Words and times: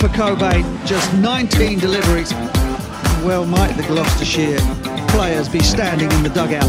for 0.00 0.08
Cockbain, 0.08 0.64
just 0.86 1.12
19 1.12 1.78
deliveries. 1.78 2.32
Well, 3.22 3.44
might 3.44 3.72
the 3.72 3.82
Gloucestershire 3.82 4.58
players 5.08 5.46
be 5.46 5.60
standing 5.60 6.10
in 6.10 6.22
the 6.22 6.30
dugout. 6.30 6.64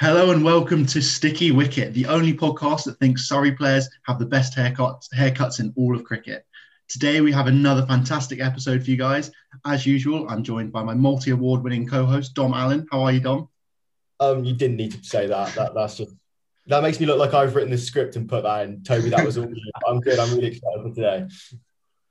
Hello 0.00 0.32
and 0.32 0.44
welcome 0.44 0.84
to 0.86 1.00
Sticky 1.00 1.52
Wicket, 1.52 1.94
the 1.94 2.06
only 2.06 2.34
podcast 2.34 2.86
that 2.86 2.98
thinks 2.98 3.28
Surrey 3.28 3.52
players 3.52 3.88
have 4.06 4.18
the 4.18 4.26
best 4.26 4.56
haircuts, 4.56 5.06
haircuts 5.16 5.60
in 5.60 5.72
all 5.76 5.94
of 5.94 6.02
cricket. 6.02 6.44
Today 6.88 7.20
we 7.20 7.30
have 7.30 7.46
another 7.46 7.86
fantastic 7.86 8.40
episode 8.40 8.82
for 8.82 8.90
you 8.90 8.96
guys. 8.96 9.30
As 9.64 9.86
usual, 9.86 10.28
I'm 10.28 10.42
joined 10.42 10.72
by 10.72 10.82
my 10.82 10.94
multi-award 10.94 11.62
winning 11.62 11.86
co-host 11.86 12.34
Dom 12.34 12.52
Allen. 12.52 12.84
How 12.90 13.02
are 13.02 13.12
you, 13.12 13.20
Dom? 13.20 13.48
Um, 14.18 14.42
you 14.42 14.54
didn't 14.54 14.76
need 14.76 14.90
to 14.90 15.04
say 15.04 15.28
that. 15.28 15.54
That 15.54 15.74
that's 15.74 15.98
just 15.98 16.16
that 16.72 16.82
makes 16.82 16.98
me 16.98 17.06
look 17.06 17.18
like 17.18 17.34
I've 17.34 17.54
written 17.54 17.70
the 17.70 17.78
script 17.78 18.16
and 18.16 18.28
put 18.28 18.44
that 18.44 18.64
in. 18.64 18.82
Toby, 18.82 19.10
that 19.10 19.24
was 19.24 19.36
all. 19.36 19.46
I'm 19.86 20.00
good. 20.00 20.18
I'm 20.18 20.34
really 20.34 20.48
excited 20.48 20.82
for 20.82 20.94
today. 20.94 21.26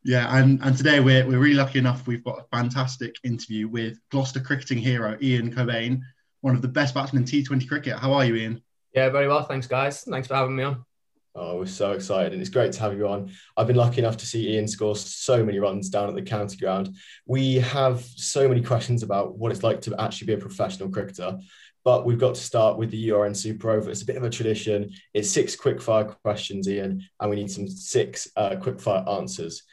Yeah, 0.04 0.36
and, 0.36 0.60
and 0.64 0.78
today 0.78 1.00
we're, 1.00 1.26
we're 1.28 1.40
really 1.40 1.56
lucky 1.56 1.80
enough. 1.80 2.08
We've 2.08 2.24
got 2.24 2.40
a 2.40 2.56
fantastic 2.56 3.16
interview 3.24 3.68
with 3.68 4.00
Gloucester 4.10 4.40
cricketing 4.40 4.78
hero 4.78 5.18
Ian 5.22 5.54
Cockbain, 5.54 6.02
one 6.42 6.56
of 6.56 6.62
the 6.62 6.68
best 6.68 6.94
batsmen 6.94 7.24
in 7.24 7.28
T20 7.28 7.68
cricket. 7.68 7.98
How 7.98 8.14
are 8.14 8.26
you, 8.26 8.36
Ian? 8.36 8.62
Yeah, 8.94 9.10
very 9.10 9.28
well. 9.28 9.44
Thanks, 9.44 9.68
guys. 9.68 10.04
Thanks 10.04 10.28
for 10.28 10.36
having 10.36 10.56
me 10.56 10.64
on. 10.64 10.86
Oh, 11.34 11.60
we're 11.60 11.66
so 11.66 11.94
excited, 11.94 12.34
and 12.34 12.42
it's 12.42 12.50
great 12.50 12.74
to 12.74 12.80
have 12.82 12.98
you 12.98 13.08
on. 13.08 13.32
I've 13.56 13.68
been 13.68 13.78
lucky 13.78 14.00
enough 14.00 14.18
to 14.18 14.26
see 14.26 14.50
Ian 14.50 14.68
score 14.68 14.98
so 14.98 15.46
many 15.46 15.60
runs 15.60 15.90
down 15.90 16.10
at 16.10 16.16
the 16.16 16.22
county 16.22 16.58
ground. 16.58 16.96
We 17.26 17.56
have 17.56 18.02
so 18.02 18.50
many 18.50 18.62
questions 18.62 19.02
about 19.02 19.38
what 19.38 19.52
it's 19.52 19.64
like 19.64 19.80
to 19.82 19.96
actually 19.98 20.28
be 20.28 20.34
a 20.34 20.38
professional 20.38 20.90
cricketer, 20.90 21.40
but 21.84 22.06
we've 22.06 22.20
got 22.20 22.36
to 22.36 22.42
start 22.42 22.78
with 22.78 22.92
the 22.92 23.10
URN 23.10 23.36
Super 23.36 23.72
Over. 23.72 23.90
It's 23.90 24.02
a 24.02 24.06
bit 24.06 24.18
of 24.18 24.24
a 24.24 24.30
tradition. 24.30 24.92
It's 25.14 25.30
six 25.30 25.56
quickfire 25.56 26.16
questions, 26.24 26.68
Ian, 26.68 27.04
and 27.20 27.30
we 27.30 27.36
need 27.36 27.52
some 27.52 27.68
six 27.68 28.28
uh, 28.36 28.52
quickfire 28.52 29.08
answers. 29.08 29.64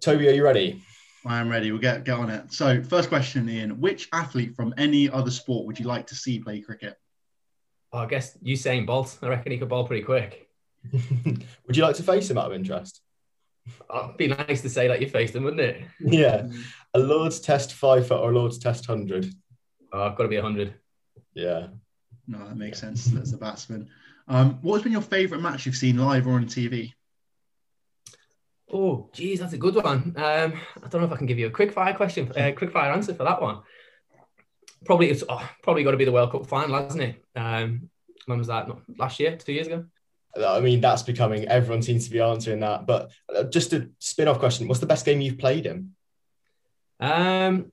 Toby, 0.00 0.28
are 0.28 0.32
you 0.32 0.44
ready? 0.44 0.82
I 1.26 1.40
am 1.40 1.48
ready. 1.48 1.70
We'll 1.70 1.80
get, 1.80 2.04
get 2.04 2.18
on 2.18 2.28
it. 2.28 2.52
So, 2.52 2.82
first 2.82 3.08
question, 3.08 3.48
Ian. 3.48 3.80
Which 3.80 4.08
athlete 4.12 4.54
from 4.54 4.74
any 4.76 5.08
other 5.08 5.30
sport 5.30 5.66
would 5.66 5.78
you 5.78 5.86
like 5.86 6.08
to 6.08 6.14
see 6.14 6.38
play 6.38 6.60
cricket? 6.60 6.96
Oh, 7.92 7.98
I 7.98 8.06
guess 8.06 8.36
Usain 8.38 8.84
Bolt. 8.84 9.16
I 9.22 9.28
reckon 9.28 9.52
he 9.52 9.58
could 9.58 9.68
bowl 9.68 9.86
pretty 9.86 10.02
quick. 10.02 10.48
Would 10.92 11.76
you 11.76 11.82
like 11.82 11.96
to 11.96 12.02
face 12.02 12.28
him 12.28 12.36
out 12.36 12.46
of 12.46 12.52
interest? 12.52 13.00
Oh, 13.88 14.06
it'd 14.06 14.16
be 14.16 14.26
nice 14.26 14.60
to 14.62 14.68
say 14.68 14.88
that 14.88 15.00
you 15.00 15.08
faced 15.08 15.34
him, 15.34 15.44
wouldn't 15.44 15.62
it? 15.62 15.82
Yeah. 16.00 16.48
A 16.92 16.98
Lord's 16.98 17.40
Test 17.40 17.72
five 17.72 18.06
foot 18.06 18.20
or 18.20 18.30
a 18.30 18.34
Lord's 18.34 18.58
Test 18.58 18.88
100? 18.88 19.32
Oh, 19.92 20.02
I've 20.02 20.16
got 20.16 20.24
to 20.24 20.28
be 20.28 20.36
100. 20.36 20.74
Yeah. 21.34 21.68
No, 22.26 22.38
that 22.38 22.56
makes 22.56 22.80
sense. 22.80 23.06
That's 23.06 23.32
a 23.32 23.36
batsman. 23.36 23.88
Um, 24.28 24.58
what 24.62 24.76
has 24.76 24.82
been 24.82 24.92
your 24.92 25.02
favourite 25.02 25.42
match 25.42 25.66
you've 25.66 25.76
seen 25.76 25.98
live 25.98 26.26
or 26.26 26.32
on 26.32 26.46
TV? 26.46 26.92
Oh, 28.72 29.10
geez, 29.12 29.40
that's 29.40 29.52
a 29.52 29.58
good 29.58 29.74
one. 29.76 30.14
Um, 30.16 30.60
I 30.82 30.88
don't 30.88 31.00
know 31.00 31.06
if 31.06 31.12
I 31.12 31.16
can 31.16 31.26
give 31.26 31.38
you 31.38 31.46
a 31.46 31.50
quick 31.50 31.72
fire 31.72 31.94
question, 31.94 32.32
uh, 32.32 32.52
quick 32.56 32.72
fire 32.72 32.92
answer 32.92 33.14
for 33.14 33.24
that 33.24 33.42
one. 33.42 33.60
Probably 34.84 35.10
it's 35.10 35.22
oh, 35.28 35.48
probably 35.62 35.84
got 35.84 35.92
to 35.92 35.96
be 35.96 36.04
the 36.04 36.12
World 36.12 36.32
Cup 36.32 36.46
final, 36.46 36.82
hasn't 36.82 37.02
it? 37.02 37.24
Um, 37.36 37.90
when 38.26 38.38
was 38.38 38.48
that? 38.48 38.68
Not 38.68 38.80
last 38.98 39.20
year, 39.20 39.36
two 39.36 39.52
years 39.52 39.66
ago. 39.66 39.84
I 40.36 40.60
mean, 40.60 40.80
that's 40.80 41.02
becoming 41.02 41.46
everyone 41.46 41.82
seems 41.82 42.06
to 42.06 42.10
be 42.10 42.20
answering 42.20 42.60
that. 42.60 42.86
But 42.86 43.10
uh, 43.34 43.44
just 43.44 43.72
a 43.72 43.88
spin-off 43.98 44.38
question: 44.38 44.66
What's 44.66 44.80
the 44.80 44.86
best 44.86 45.04
game 45.04 45.20
you've 45.20 45.38
played 45.38 45.66
in? 45.66 45.94
Um, 47.00 47.72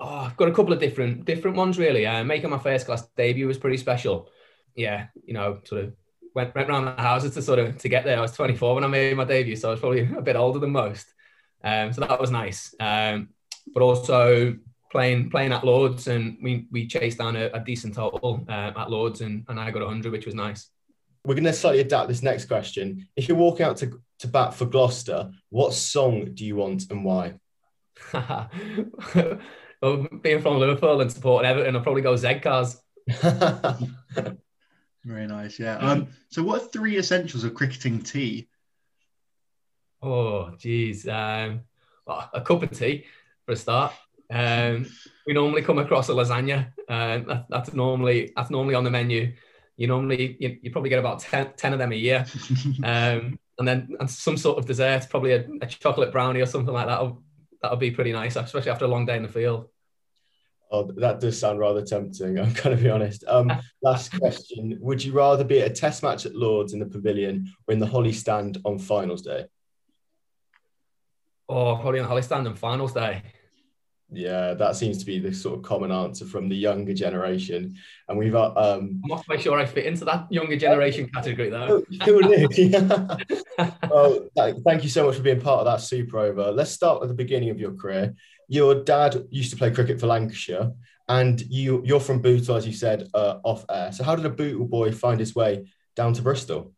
oh, 0.00 0.26
I've 0.26 0.36
got 0.36 0.48
a 0.48 0.52
couple 0.52 0.72
of 0.72 0.80
different 0.80 1.24
different 1.24 1.56
ones 1.56 1.78
really. 1.78 2.06
Uh, 2.06 2.24
making 2.24 2.50
my 2.50 2.58
first 2.58 2.86
class 2.86 3.06
debut 3.16 3.46
was 3.46 3.58
pretty 3.58 3.76
special. 3.76 4.30
Yeah, 4.74 5.08
you 5.24 5.34
know, 5.34 5.60
sort 5.64 5.84
of 5.84 5.94
went 6.34 6.54
went 6.54 6.68
around 6.68 6.86
the 6.86 7.02
houses 7.02 7.34
to 7.34 7.42
sort 7.42 7.58
of 7.58 7.78
to 7.78 7.88
get 7.88 8.04
there. 8.04 8.18
I 8.18 8.22
was 8.22 8.32
24 8.32 8.74
when 8.74 8.84
I 8.84 8.88
made 8.88 9.16
my 9.16 9.24
debut, 9.24 9.56
so 9.56 9.68
I 9.68 9.72
was 9.72 9.80
probably 9.80 10.10
a 10.16 10.22
bit 10.22 10.36
older 10.36 10.58
than 10.58 10.70
most. 10.70 11.06
Um, 11.62 11.92
so 11.92 12.00
that 12.00 12.20
was 12.20 12.30
nice. 12.30 12.74
Um, 12.80 13.28
but 13.72 13.82
also 13.82 14.56
playing 14.90 15.30
playing 15.30 15.52
at 15.52 15.64
Lords, 15.64 16.08
and 16.08 16.38
we 16.42 16.66
we 16.70 16.86
chased 16.86 17.18
down 17.18 17.36
a, 17.36 17.50
a 17.52 17.60
decent 17.60 17.94
total 17.94 18.44
uh, 18.48 18.72
at 18.76 18.90
Lords, 18.90 19.20
and, 19.20 19.44
and 19.48 19.60
I 19.60 19.70
got 19.70 19.82
100, 19.82 20.10
which 20.10 20.26
was 20.26 20.34
nice. 20.34 20.68
We're 21.24 21.34
going 21.34 21.44
to 21.44 21.52
slightly 21.52 21.80
adapt 21.80 22.08
this 22.08 22.22
next 22.22 22.46
question. 22.46 23.06
If 23.14 23.28
you're 23.28 23.36
walking 23.36 23.66
out 23.66 23.76
to, 23.78 24.00
to 24.20 24.26
bat 24.26 24.54
for 24.54 24.64
Gloucester, 24.64 25.30
what 25.50 25.74
song 25.74 26.30
do 26.32 26.46
you 26.46 26.56
want 26.56 26.90
and 26.90 27.04
why? 27.04 27.34
well, 29.80 30.06
being 30.22 30.42
from 30.42 30.58
Liverpool 30.58 31.00
and 31.00 31.10
supporting 31.10 31.50
Everton, 31.50 31.76
I'll 31.76 31.82
probably 31.82 32.02
go 32.02 32.16
Z 32.16 32.40
Cars. 32.40 32.80
Very 35.04 35.26
nice, 35.26 35.58
yeah. 35.58 35.78
Um, 35.78 36.08
so, 36.28 36.42
what 36.42 36.62
are 36.62 36.66
three 36.66 36.98
essentials 36.98 37.44
of 37.44 37.54
cricketing 37.54 38.02
tea? 38.02 38.48
Oh, 40.02 40.50
geez. 40.56 41.08
Um, 41.08 41.62
well, 42.06 42.28
a 42.32 42.40
cup 42.40 42.62
of 42.62 42.70
tea 42.70 43.06
for 43.46 43.52
a 43.52 43.56
start. 43.56 43.92
Um, 44.30 44.86
we 45.26 45.32
normally 45.32 45.62
come 45.62 45.78
across 45.78 46.08
a 46.08 46.12
lasagna. 46.12 46.72
Uh, 46.88 47.18
that, 47.18 47.46
that's 47.48 47.72
normally 47.72 48.32
that's 48.36 48.50
normally 48.50 48.74
on 48.74 48.84
the 48.84 48.90
menu. 48.90 49.32
You 49.76 49.86
normally 49.86 50.36
you, 50.38 50.58
you 50.62 50.70
probably 50.70 50.90
get 50.90 50.98
about 50.98 51.20
10, 51.20 51.54
10 51.56 51.72
of 51.72 51.78
them 51.78 51.92
a 51.92 51.96
year, 51.96 52.26
um, 52.84 53.38
and 53.58 53.66
then 53.66 53.96
and 53.98 54.10
some 54.10 54.36
sort 54.36 54.58
of 54.58 54.66
dessert, 54.66 55.06
probably 55.08 55.32
a, 55.32 55.46
a 55.62 55.66
chocolate 55.66 56.12
brownie 56.12 56.40
or 56.40 56.46
something 56.46 56.74
like 56.74 56.86
that. 56.86 57.00
That'll, 57.62 57.76
that'll 57.76 57.76
be 57.76 57.90
pretty 57.90 58.12
nice, 58.12 58.36
especially 58.36 58.70
after 58.70 58.84
a 58.84 58.88
long 58.88 59.06
day 59.06 59.16
in 59.16 59.22
the 59.22 59.28
field. 59.28 59.68
Oh, 60.72 60.90
that 60.98 61.18
does 61.18 61.38
sound 61.38 61.58
rather 61.58 61.84
tempting. 61.84 62.38
I'm 62.38 62.52
going 62.52 62.76
to 62.76 62.82
be 62.82 62.90
honest. 62.90 63.24
Um, 63.26 63.52
last 63.82 64.16
question: 64.18 64.78
Would 64.80 65.04
you 65.04 65.12
rather 65.12 65.44
be 65.44 65.60
at 65.60 65.70
a 65.70 65.74
Test 65.74 66.02
match 66.02 66.26
at 66.26 66.34
Lords 66.34 66.72
in 66.72 66.78
the 66.78 66.86
Pavilion 66.86 67.52
or 67.66 67.72
in 67.72 67.80
the 67.80 67.86
Holly 67.86 68.12
Stand 68.12 68.58
on 68.64 68.78
Finals 68.78 69.22
Day? 69.22 69.46
Oh, 71.48 71.76
probably 71.76 71.98
in 71.98 72.04
the 72.04 72.08
Holly 72.08 72.22
Stand 72.22 72.46
on 72.46 72.54
Finals 72.54 72.92
Day. 72.92 73.22
Yeah, 74.12 74.54
that 74.54 74.74
seems 74.74 74.98
to 74.98 75.06
be 75.06 75.20
the 75.20 75.32
sort 75.32 75.58
of 75.58 75.64
common 75.64 75.92
answer 75.92 76.24
from 76.24 76.48
the 76.48 76.56
younger 76.56 76.94
generation, 76.94 77.76
and 78.08 78.18
we've. 78.18 78.34
Uh, 78.34 78.52
um, 78.56 79.00
I'm 79.04 79.08
not 79.08 79.24
quite 79.24 79.40
sure 79.40 79.58
I 79.58 79.66
fit 79.66 79.86
into 79.86 80.04
that 80.06 80.26
younger 80.32 80.56
generation 80.56 81.08
category 81.08 81.48
though. 81.48 81.84
Who 82.04 82.20
knew? 82.22 82.48
well, 83.88 84.28
thank 84.64 84.82
you 84.82 84.88
so 84.88 85.06
much 85.06 85.16
for 85.16 85.22
being 85.22 85.40
part 85.40 85.60
of 85.60 85.66
that 85.66 85.80
Super 85.80 86.18
Over. 86.18 86.50
Let's 86.50 86.72
start 86.72 87.02
at 87.02 87.08
the 87.08 87.14
beginning 87.14 87.50
of 87.50 87.60
your 87.60 87.72
career 87.74 88.14
your 88.50 88.82
dad 88.82 89.28
used 89.30 89.52
to 89.52 89.56
play 89.56 89.70
cricket 89.70 90.00
for 90.00 90.08
Lancashire, 90.08 90.72
and 91.08 91.40
you 91.42 91.82
you're 91.84 92.00
from 92.00 92.20
Bootle, 92.20 92.56
as 92.56 92.66
you 92.66 92.72
said 92.72 93.08
uh, 93.14 93.38
off 93.44 93.64
air. 93.70 93.92
So 93.92 94.02
how 94.02 94.16
did 94.16 94.26
a 94.26 94.30
Bootle 94.30 94.66
boy 94.66 94.90
find 94.90 95.20
his 95.20 95.36
way 95.36 95.70
down 95.94 96.14
to 96.14 96.22
Bristol? 96.22 96.72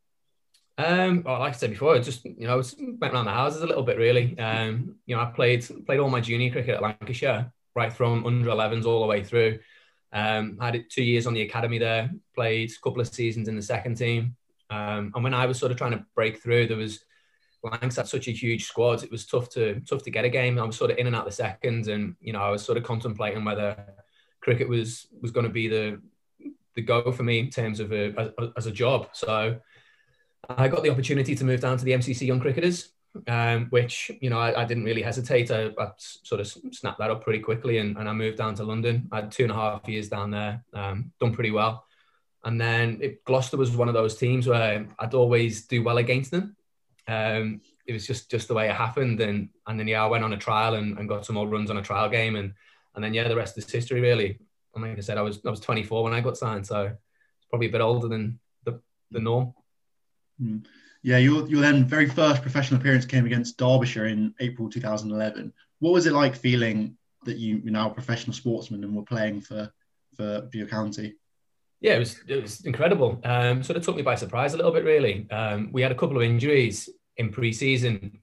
Um, 0.78 1.22
well, 1.24 1.38
like 1.38 1.54
I 1.54 1.56
said 1.56 1.70
before, 1.70 1.94
I 1.94 1.98
just 1.98 2.24
you 2.24 2.46
know, 2.46 2.62
went 2.98 3.12
around 3.12 3.26
the 3.26 3.32
houses 3.32 3.62
a 3.62 3.66
little 3.66 3.82
bit 3.82 3.98
really. 3.98 4.38
Um, 4.38 4.96
you 5.06 5.14
know, 5.14 5.22
I 5.22 5.26
played 5.26 5.66
played 5.86 6.00
all 6.00 6.10
my 6.10 6.20
junior 6.20 6.50
cricket 6.50 6.76
at 6.76 6.82
Lancashire, 6.82 7.52
right 7.74 7.92
from 7.92 8.26
under 8.26 8.48
11s 8.48 8.86
all 8.86 9.00
the 9.00 9.06
way 9.06 9.22
through. 9.22 9.58
Um, 10.12 10.58
had 10.60 10.84
two 10.90 11.02
years 11.02 11.26
on 11.26 11.34
the 11.34 11.42
academy 11.42 11.78
there, 11.78 12.10
played 12.34 12.70
a 12.70 12.82
couple 12.82 13.00
of 13.00 13.08
seasons 13.08 13.48
in 13.48 13.56
the 13.56 13.62
second 13.62 13.96
team. 13.96 14.36
Um, 14.70 15.12
and 15.14 15.24
when 15.24 15.34
I 15.34 15.46
was 15.46 15.58
sort 15.58 15.72
of 15.72 15.78
trying 15.78 15.92
to 15.92 16.04
break 16.14 16.42
through, 16.42 16.66
there 16.66 16.76
was 16.76 17.04
Lancs 17.62 17.96
had 17.96 18.08
such 18.08 18.26
a 18.28 18.32
huge 18.32 18.64
squad. 18.64 19.04
It 19.04 19.10
was 19.10 19.26
tough 19.26 19.48
to 19.50 19.80
tough 19.80 20.02
to 20.02 20.10
get 20.10 20.24
a 20.24 20.28
game. 20.28 20.58
I 20.58 20.64
was 20.64 20.76
sort 20.76 20.90
of 20.90 20.98
in 20.98 21.06
and 21.06 21.14
out 21.14 21.24
the 21.24 21.32
seconds, 21.32 21.88
and 21.88 22.16
you 22.20 22.32
know 22.32 22.40
I 22.40 22.50
was 22.50 22.64
sort 22.64 22.78
of 22.78 22.84
contemplating 22.84 23.44
whether 23.44 23.76
cricket 24.40 24.68
was 24.68 25.06
was 25.20 25.30
going 25.30 25.46
to 25.46 25.52
be 25.52 25.68
the 25.68 26.00
the 26.74 26.82
go 26.82 27.12
for 27.12 27.22
me 27.22 27.38
in 27.38 27.50
terms 27.50 27.80
of 27.80 27.92
a, 27.92 28.14
as, 28.18 28.48
as 28.56 28.66
a 28.66 28.72
job. 28.72 29.08
So 29.12 29.60
I 30.48 30.68
got 30.68 30.82
the 30.82 30.90
opportunity 30.90 31.34
to 31.34 31.44
move 31.44 31.60
down 31.60 31.76
to 31.78 31.84
the 31.84 31.92
MCC 31.92 32.26
Young 32.26 32.40
Cricketers, 32.40 32.92
um, 33.28 33.66
which 33.70 34.10
you 34.20 34.30
know 34.30 34.38
I, 34.38 34.62
I 34.62 34.64
didn't 34.64 34.84
really 34.84 35.02
hesitate. 35.02 35.50
I, 35.50 35.70
I, 35.78 35.90
sort 35.96 36.40
of 36.40 36.48
snapped 36.74 36.98
that 36.98 37.10
up 37.10 37.22
pretty 37.22 37.40
quickly, 37.40 37.78
and, 37.78 37.96
and, 37.96 38.08
I 38.08 38.12
moved 38.12 38.38
down 38.38 38.54
to 38.56 38.64
London. 38.64 39.08
I 39.12 39.16
had 39.16 39.32
two 39.32 39.44
and 39.44 39.52
a 39.52 39.54
half 39.54 39.88
years 39.88 40.08
down 40.08 40.30
there, 40.30 40.64
um, 40.74 41.12
done 41.20 41.32
pretty 41.32 41.50
well. 41.50 41.84
And 42.44 42.60
then 42.60 42.98
it, 43.00 43.24
Gloucester 43.24 43.56
was 43.56 43.76
one 43.76 43.88
of 43.88 43.94
those 43.94 44.16
teams 44.16 44.48
where 44.48 44.86
I'd 44.98 45.14
always 45.14 45.66
do 45.66 45.82
well 45.82 45.98
against 45.98 46.32
them. 46.32 46.56
Um, 47.06 47.60
it 47.86 47.92
was 47.92 48.06
just 48.06 48.30
just 48.30 48.48
the 48.48 48.54
way 48.54 48.68
it 48.68 48.74
happened, 48.74 49.20
and 49.20 49.48
and 49.66 49.78
then 49.78 49.88
yeah, 49.88 50.02
I 50.02 50.08
went 50.08 50.24
on 50.24 50.32
a 50.32 50.38
trial 50.38 50.74
and, 50.74 50.98
and 50.98 51.08
got 51.08 51.26
some 51.26 51.34
more 51.34 51.46
runs 51.46 51.70
on 51.70 51.76
a 51.76 51.82
trial 51.82 52.08
game, 52.08 52.36
and 52.36 52.54
and 52.94 53.04
then 53.04 53.14
yeah, 53.14 53.28
the 53.28 53.36
rest 53.36 53.58
is 53.58 53.70
history 53.70 54.00
really. 54.00 54.38
And 54.74 54.82
like 54.82 54.96
I 54.96 55.00
said, 55.00 55.18
I 55.18 55.22
was 55.22 55.40
I 55.46 55.50
was 55.50 55.60
24 55.60 56.04
when 56.04 56.14
I 56.14 56.20
got 56.20 56.36
signed, 56.36 56.66
so 56.66 56.84
it's 56.84 57.46
probably 57.50 57.68
a 57.68 57.72
bit 57.72 57.80
older 57.80 58.08
than 58.08 58.40
the 58.64 58.80
the 59.10 59.20
norm. 59.20 59.54
Mm. 60.42 60.64
Yeah, 61.02 61.18
your 61.18 61.48
your 61.48 61.60
then 61.60 61.84
very 61.84 62.08
first 62.08 62.42
professional 62.42 62.80
appearance 62.80 63.04
came 63.04 63.26
against 63.26 63.58
Derbyshire 63.58 64.06
in 64.06 64.34
April 64.40 64.70
2011. 64.70 65.52
What 65.80 65.92
was 65.92 66.06
it 66.06 66.12
like 66.12 66.36
feeling 66.36 66.96
that 67.24 67.38
you, 67.38 67.60
you're 67.64 67.72
now 67.72 67.90
a 67.90 67.94
professional 67.94 68.34
sportsman 68.34 68.84
and 68.84 68.94
were 68.94 69.02
playing 69.02 69.40
for 69.40 69.72
for, 70.16 70.48
for 70.50 70.56
your 70.56 70.68
county? 70.68 71.14
Yeah, 71.80 71.94
it 71.94 71.98
was 71.98 72.20
it 72.28 72.40
was 72.40 72.64
incredible. 72.64 73.20
Um, 73.24 73.62
sort 73.64 73.76
of 73.76 73.84
took 73.84 73.96
me 73.96 74.02
by 74.02 74.14
surprise 74.14 74.54
a 74.54 74.56
little 74.56 74.72
bit, 74.72 74.84
really. 74.84 75.28
Um, 75.30 75.70
we 75.72 75.82
had 75.82 75.90
a 75.90 75.96
couple 75.96 76.16
of 76.16 76.22
injuries 76.22 76.88
in 77.16 77.30
pre-season, 77.30 78.20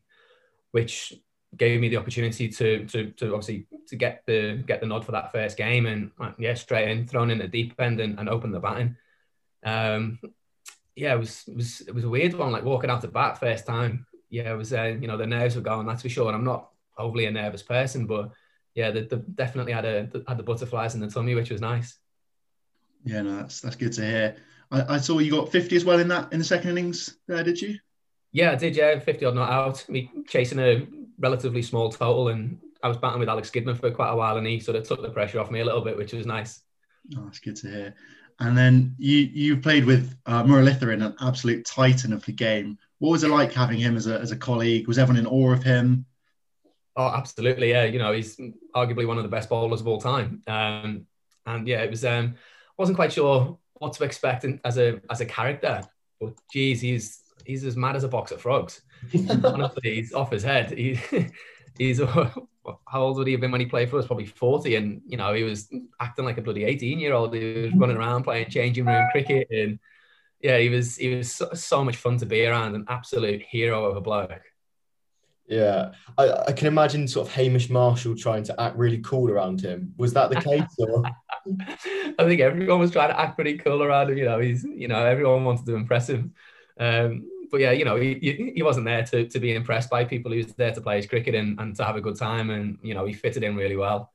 which 0.71 1.13
gave 1.57 1.81
me 1.81 1.89
the 1.89 1.97
opportunity 1.97 2.47
to 2.47 2.85
to, 2.85 3.11
to 3.11 3.33
obviously 3.33 3.67
to 3.87 3.97
get 3.97 4.23
the 4.25 4.63
get 4.65 4.79
the 4.79 4.87
nod 4.87 5.03
for 5.03 5.11
that 5.11 5.33
first 5.33 5.57
game, 5.57 5.85
and 5.85 6.11
yeah, 6.37 6.53
straight 6.53 6.89
in, 6.89 7.05
thrown 7.05 7.29
in 7.29 7.39
the 7.39 7.47
deep 7.47 7.73
end, 7.79 7.99
and, 7.99 8.17
and 8.17 8.29
open 8.29 8.51
the 8.51 8.59
batting. 8.61 8.95
um, 9.65 10.17
yeah, 10.99 11.13
it 11.13 11.19
was 11.19 11.45
it 11.47 11.55
was 11.55 11.81
it 11.81 11.95
was 11.95 12.03
a 12.03 12.09
weird 12.09 12.33
one. 12.33 12.51
Like 12.51 12.65
walking 12.65 12.89
out 12.89 13.01
the 13.01 13.07
bat 13.07 13.39
first 13.39 13.65
time, 13.65 14.05
yeah, 14.29 14.51
it 14.51 14.57
was 14.57 14.73
uh, 14.73 14.97
you 14.99 15.07
know 15.07 15.17
the 15.17 15.25
nerves 15.25 15.55
were 15.55 15.61
gone. 15.61 15.85
That's 15.85 16.01
for 16.01 16.09
sure. 16.09 16.27
And 16.27 16.35
I'm 16.35 16.43
not 16.43 16.69
overly 16.97 17.25
a 17.25 17.31
nervous 17.31 17.63
person, 17.63 18.05
but 18.05 18.31
yeah, 18.75 18.91
they, 18.91 19.03
they 19.03 19.15
definitely 19.35 19.71
had 19.71 19.85
a 19.85 20.09
had 20.27 20.37
the 20.37 20.43
butterflies 20.43 20.95
in 20.95 21.01
the 21.01 21.09
tummy, 21.09 21.35
which 21.35 21.51
was 21.51 21.61
nice. 21.61 21.97
Yeah, 23.05 23.21
no, 23.21 23.37
that's 23.37 23.61
that's 23.61 23.77
good 23.77 23.93
to 23.93 24.01
hear. 24.01 24.35
I, 24.71 24.95
I 24.95 24.97
saw 24.97 25.19
you 25.19 25.31
got 25.31 25.51
50 25.51 25.75
as 25.77 25.85
well 25.85 25.99
in 25.99 26.09
that 26.09 26.33
in 26.33 26.39
the 26.39 26.45
second 26.45 26.71
innings 26.71 27.17
there, 27.27 27.43
did 27.43 27.61
you? 27.61 27.79
Yeah, 28.33 28.51
I 28.51 28.55
did. 28.55 28.75
Yeah, 28.75 28.99
50 28.99 29.25
odd 29.25 29.35
not 29.35 29.49
out. 29.49 29.85
Me 29.87 30.11
chasing 30.27 30.59
a 30.59 30.85
relatively 31.17 31.61
small 31.61 31.91
total, 31.91 32.27
and 32.27 32.59
I 32.83 32.89
was 32.89 32.97
batting 32.97 33.19
with 33.19 33.29
Alex 33.29 33.49
Gidman 33.49 33.79
for 33.79 33.89
quite 33.91 34.11
a 34.11 34.15
while, 34.17 34.35
and 34.35 34.45
he 34.45 34.59
sort 34.59 34.75
of 34.75 34.85
took 34.85 35.01
the 35.01 35.09
pressure 35.09 35.39
off 35.39 35.49
me 35.49 35.61
a 35.61 35.65
little 35.65 35.81
bit, 35.81 35.95
which 35.95 36.11
was 36.11 36.25
nice. 36.25 36.61
Oh, 37.17 37.23
that's 37.23 37.39
good 37.39 37.55
to 37.57 37.67
hear. 37.69 37.95
And 38.39 38.57
then 38.57 38.95
you 38.97 39.17
you 39.17 39.57
played 39.57 39.85
with 39.85 40.15
uh, 40.25 40.43
Muralitharan, 40.43 41.05
an 41.05 41.15
absolute 41.21 41.65
titan 41.65 42.13
of 42.13 42.25
the 42.25 42.31
game. 42.31 42.77
What 42.99 43.11
was 43.11 43.23
it 43.23 43.29
like 43.29 43.51
having 43.53 43.79
him 43.79 43.97
as 43.97 44.07
a 44.07 44.19
as 44.19 44.31
a 44.31 44.37
colleague? 44.37 44.87
Was 44.87 44.97
everyone 44.97 45.19
in 45.19 45.27
awe 45.27 45.51
of 45.51 45.63
him? 45.63 46.05
Oh, 46.95 47.07
absolutely. 47.07 47.69
Yeah, 47.69 47.85
you 47.85 47.99
know, 47.99 48.11
he's 48.11 48.37
arguably 48.75 49.07
one 49.07 49.17
of 49.17 49.23
the 49.23 49.29
best 49.29 49.49
bowlers 49.49 49.81
of 49.81 49.87
all 49.87 50.01
time. 50.01 50.41
Um, 50.47 51.05
and 51.45 51.67
yeah, 51.67 51.81
it 51.81 51.89
was. 51.89 52.05
Um, 52.05 52.35
wasn't 52.77 52.95
quite 52.95 53.11
sure 53.11 53.57
what 53.73 53.93
to 53.93 54.03
expect 54.03 54.45
in, 54.45 54.59
as 54.63 54.77
a 54.77 55.01
as 55.09 55.21
a 55.21 55.25
character, 55.25 55.81
but 56.19 56.33
geez, 56.51 56.81
he's 56.81 57.23
he's 57.45 57.65
as 57.65 57.75
mad 57.75 57.95
as 57.95 58.03
a 58.03 58.07
box 58.07 58.31
of 58.31 58.41
frogs. 58.41 58.81
Honestly, 59.43 59.95
he's 59.95 60.13
off 60.13 60.31
his 60.31 60.43
head. 60.43 60.71
He, 60.71 60.99
he's 61.79 61.99
how 62.87 63.01
old 63.01 63.17
would 63.17 63.25
he 63.25 63.33
have 63.33 63.41
been 63.41 63.51
when 63.51 63.61
he 63.61 63.67
played 63.67 63.89
for 63.89 63.97
us? 63.97 64.05
Probably 64.05 64.27
40. 64.27 64.75
And, 64.75 65.01
you 65.07 65.17
know, 65.17 65.33
he 65.33 65.43
was 65.43 65.73
acting 65.99 66.25
like 66.25 66.37
a 66.37 66.41
bloody 66.41 66.65
18 66.65 66.99
year 66.99 67.13
old. 67.13 67.33
He 67.33 67.61
was 67.61 67.73
running 67.73 67.97
around 67.97 68.23
playing 68.23 68.49
changing 68.49 68.85
room 68.85 69.07
cricket. 69.11 69.47
And 69.49 69.79
yeah, 70.41 70.59
he 70.59 70.69
was, 70.69 70.95
he 70.97 71.15
was 71.15 71.33
so, 71.33 71.49
so 71.53 71.83
much 71.83 71.95
fun 71.95 72.17
to 72.17 72.27
be 72.27 72.45
around, 72.45 72.75
an 72.75 72.85
absolute 72.87 73.41
hero 73.41 73.85
of 73.85 73.97
a 73.97 74.01
bloke. 74.01 74.43
Yeah, 75.47 75.93
I, 76.15 76.31
I, 76.49 76.51
can 76.51 76.67
imagine 76.67 77.07
sort 77.07 77.27
of 77.27 77.33
Hamish 77.33 77.71
Marshall 77.71 78.15
trying 78.15 78.43
to 78.43 78.61
act 78.61 78.77
really 78.77 78.99
cool 78.99 79.31
around 79.31 79.61
him. 79.61 79.95
Was 79.97 80.13
that 80.13 80.29
the 80.29 80.35
case? 80.41 80.61
Or? 80.77 81.03
I 82.19 82.23
think 82.23 82.39
everyone 82.39 82.79
was 82.79 82.91
trying 82.91 83.09
to 83.09 83.19
act 83.19 83.33
pretty 83.33 83.57
cool 83.57 83.81
around 83.81 84.11
him. 84.11 84.19
You 84.19 84.25
know, 84.25 84.39
he's 84.39 84.63
you 84.63 84.87
know 84.87 85.03
everyone 85.03 85.45
wanted 85.45 85.65
to 85.65 85.73
impress 85.73 86.07
him. 86.07 86.35
Um, 86.79 87.27
but 87.51 87.59
yeah, 87.59 87.71
you 87.71 87.85
know, 87.85 87.95
he, 87.95 88.51
he 88.55 88.63
wasn't 88.63 88.85
there 88.85 89.03
to, 89.03 89.27
to 89.27 89.39
be 89.39 89.55
impressed 89.55 89.89
by 89.89 90.05
people. 90.05 90.31
He 90.31 90.39
was 90.39 90.53
there 90.53 90.73
to 90.73 90.81
play 90.81 90.97
his 90.97 91.07
cricket 91.07 91.35
and, 91.35 91.59
and 91.59 91.75
to 91.75 91.83
have 91.83 91.95
a 91.95 92.01
good 92.01 92.17
time. 92.17 92.49
And, 92.49 92.77
you 92.81 92.93
know, 92.93 93.05
he 93.05 93.13
fitted 93.13 93.43
in 93.43 93.55
really 93.55 93.75
well. 93.75 94.11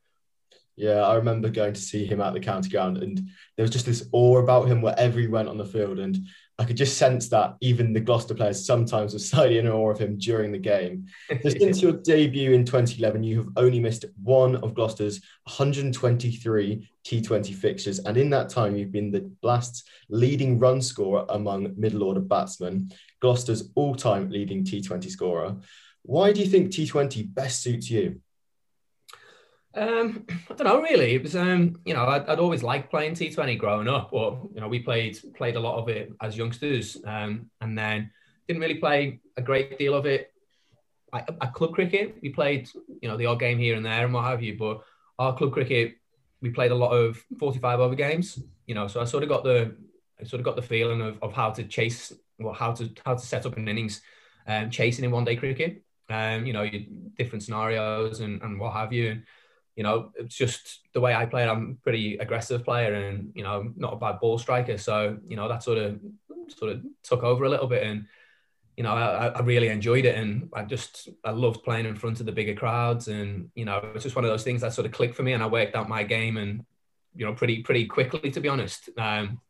Yeah, 0.76 1.02
I 1.02 1.14
remember 1.14 1.50
going 1.50 1.74
to 1.74 1.80
see 1.80 2.04
him 2.04 2.20
at 2.20 2.32
the 2.32 2.40
county 2.40 2.68
ground 2.68 2.98
and 2.98 3.28
there 3.56 3.62
was 3.62 3.70
just 3.70 3.86
this 3.86 4.08
awe 4.10 4.38
about 4.38 4.66
him 4.66 4.82
wherever 4.82 5.20
he 5.20 5.28
went 5.28 5.48
on 5.48 5.56
the 5.56 5.64
field. 5.64 6.00
And 6.00 6.26
I 6.58 6.64
could 6.64 6.76
just 6.76 6.98
sense 6.98 7.28
that 7.30 7.56
even 7.60 7.92
the 7.92 8.00
Gloucester 8.00 8.34
players 8.34 8.64
sometimes 8.64 9.12
were 9.12 9.18
slightly 9.20 9.58
in 9.58 9.68
awe 9.68 9.90
of 9.90 9.98
him 9.98 10.18
during 10.18 10.52
the 10.52 10.58
game. 10.58 11.06
So 11.42 11.48
since 11.48 11.82
your 11.82 11.92
debut 12.04 12.52
in 12.52 12.64
2011, 12.64 13.24
you 13.24 13.38
have 13.38 13.48
only 13.56 13.80
missed 13.80 14.04
one 14.22 14.56
of 14.56 14.74
Gloucester's 14.74 15.20
123 15.44 16.88
T20 17.04 17.54
fixtures, 17.54 17.98
and 17.98 18.16
in 18.16 18.30
that 18.30 18.48
time, 18.48 18.76
you've 18.76 18.92
been 18.92 19.10
the 19.10 19.20
Blast's 19.42 19.84
leading 20.08 20.58
run 20.58 20.80
scorer 20.80 21.26
among 21.28 21.74
middle 21.76 22.02
order 22.02 22.20
batsmen, 22.20 22.90
Gloucester's 23.24 23.70
all-time 23.74 24.28
leading 24.28 24.64
T20 24.64 25.08
scorer. 25.08 25.56
Why 26.02 26.30
do 26.30 26.40
you 26.40 26.46
think 26.46 26.68
T20 26.68 27.34
best 27.34 27.62
suits 27.62 27.90
you? 27.90 28.20
Um, 29.74 30.26
I 30.28 30.54
don't 30.54 30.66
know 30.66 30.82
really. 30.82 31.14
It 31.14 31.22
was 31.22 31.34
um, 31.34 31.76
you 31.86 31.94
know, 31.94 32.04
I'd, 32.04 32.26
I'd, 32.26 32.38
always 32.38 32.62
liked 32.62 32.90
playing 32.90 33.14
T20 33.14 33.58
growing 33.58 33.88
up, 33.88 34.10
but 34.12 34.36
you 34.54 34.60
know, 34.60 34.68
we 34.68 34.80
played 34.80 35.18
played 35.34 35.56
a 35.56 35.60
lot 35.60 35.78
of 35.78 35.88
it 35.88 36.12
as 36.20 36.36
youngsters, 36.36 36.98
um, 37.06 37.50
and 37.62 37.78
then 37.78 38.10
didn't 38.46 38.60
really 38.60 38.74
play 38.74 39.20
a 39.38 39.42
great 39.42 39.78
deal 39.78 39.94
of 39.94 40.04
it 40.04 40.30
at, 41.14 41.28
at 41.40 41.54
club 41.54 41.72
cricket. 41.72 42.18
We 42.20 42.28
played, 42.28 42.68
you 43.00 43.08
know, 43.08 43.16
the 43.16 43.26
odd 43.26 43.40
game 43.40 43.58
here 43.58 43.74
and 43.74 43.86
there 43.86 44.04
and 44.04 44.12
what 44.12 44.24
have 44.24 44.42
you, 44.42 44.58
but 44.58 44.82
our 45.18 45.34
club 45.34 45.54
cricket, 45.54 45.94
we 46.42 46.50
played 46.50 46.72
a 46.72 46.74
lot 46.74 46.92
of 46.92 47.24
45 47.40 47.80
over 47.80 47.94
games, 47.94 48.38
you 48.66 48.74
know, 48.74 48.86
so 48.86 49.00
I 49.00 49.04
sort 49.04 49.22
of 49.22 49.30
got 49.30 49.44
the 49.44 49.74
I 50.20 50.24
sort 50.24 50.40
of 50.40 50.44
got 50.44 50.56
the 50.56 50.62
feeling 50.62 51.00
of, 51.00 51.18
of 51.22 51.32
how 51.32 51.50
to 51.50 51.64
chase, 51.64 52.12
well, 52.38 52.54
how 52.54 52.72
to 52.72 52.90
how 53.04 53.14
to 53.14 53.24
set 53.24 53.46
up 53.46 53.56
an 53.56 53.68
innings, 53.68 54.02
um, 54.46 54.70
chasing 54.70 55.04
in 55.04 55.10
one 55.10 55.24
day 55.24 55.36
cricket, 55.36 55.82
um, 56.08 56.46
you 56.46 56.52
know, 56.52 56.68
different 57.16 57.42
scenarios 57.42 58.20
and, 58.20 58.42
and 58.42 58.58
what 58.58 58.72
have 58.72 58.92
you. 58.92 59.10
And, 59.10 59.22
you 59.76 59.82
know, 59.82 60.12
it's 60.16 60.36
just 60.36 60.80
the 60.92 61.00
way 61.00 61.14
I 61.14 61.26
play. 61.26 61.48
I'm 61.48 61.78
pretty 61.82 62.16
aggressive 62.18 62.64
player 62.64 62.94
and, 62.94 63.32
you 63.34 63.42
know, 63.42 63.72
not 63.76 63.94
a 63.94 63.96
bad 63.96 64.20
ball 64.20 64.38
striker. 64.38 64.78
So, 64.78 65.18
you 65.26 65.36
know, 65.36 65.48
that 65.48 65.62
sort 65.62 65.78
of 65.78 66.00
sort 66.48 66.72
of 66.72 66.82
took 67.02 67.22
over 67.22 67.44
a 67.44 67.48
little 67.48 67.66
bit 67.66 67.82
and, 67.82 68.06
you 68.76 68.82
know, 68.82 68.92
I, 68.92 69.28
I 69.28 69.40
really 69.40 69.68
enjoyed 69.68 70.04
it 70.04 70.16
and 70.16 70.50
I 70.52 70.64
just, 70.64 71.08
I 71.24 71.30
loved 71.30 71.64
playing 71.64 71.86
in 71.86 71.96
front 71.96 72.20
of 72.20 72.26
the 72.26 72.32
bigger 72.32 72.54
crowds 72.54 73.08
and, 73.08 73.50
you 73.54 73.64
know, 73.64 73.80
it's 73.94 74.04
just 74.04 74.16
one 74.16 74.24
of 74.24 74.30
those 74.30 74.44
things 74.44 74.60
that 74.60 74.72
sort 74.72 74.86
of 74.86 74.92
clicked 74.92 75.14
for 75.14 75.22
me 75.22 75.32
and 75.32 75.42
I 75.42 75.46
worked 75.46 75.74
out 75.74 75.88
my 75.88 76.02
game 76.02 76.36
and, 76.36 76.64
you 77.16 77.24
know, 77.24 77.34
pretty, 77.34 77.62
pretty 77.62 77.86
quickly, 77.86 78.30
to 78.30 78.40
be 78.40 78.48
honest. 78.48 78.90
Um, 78.98 79.40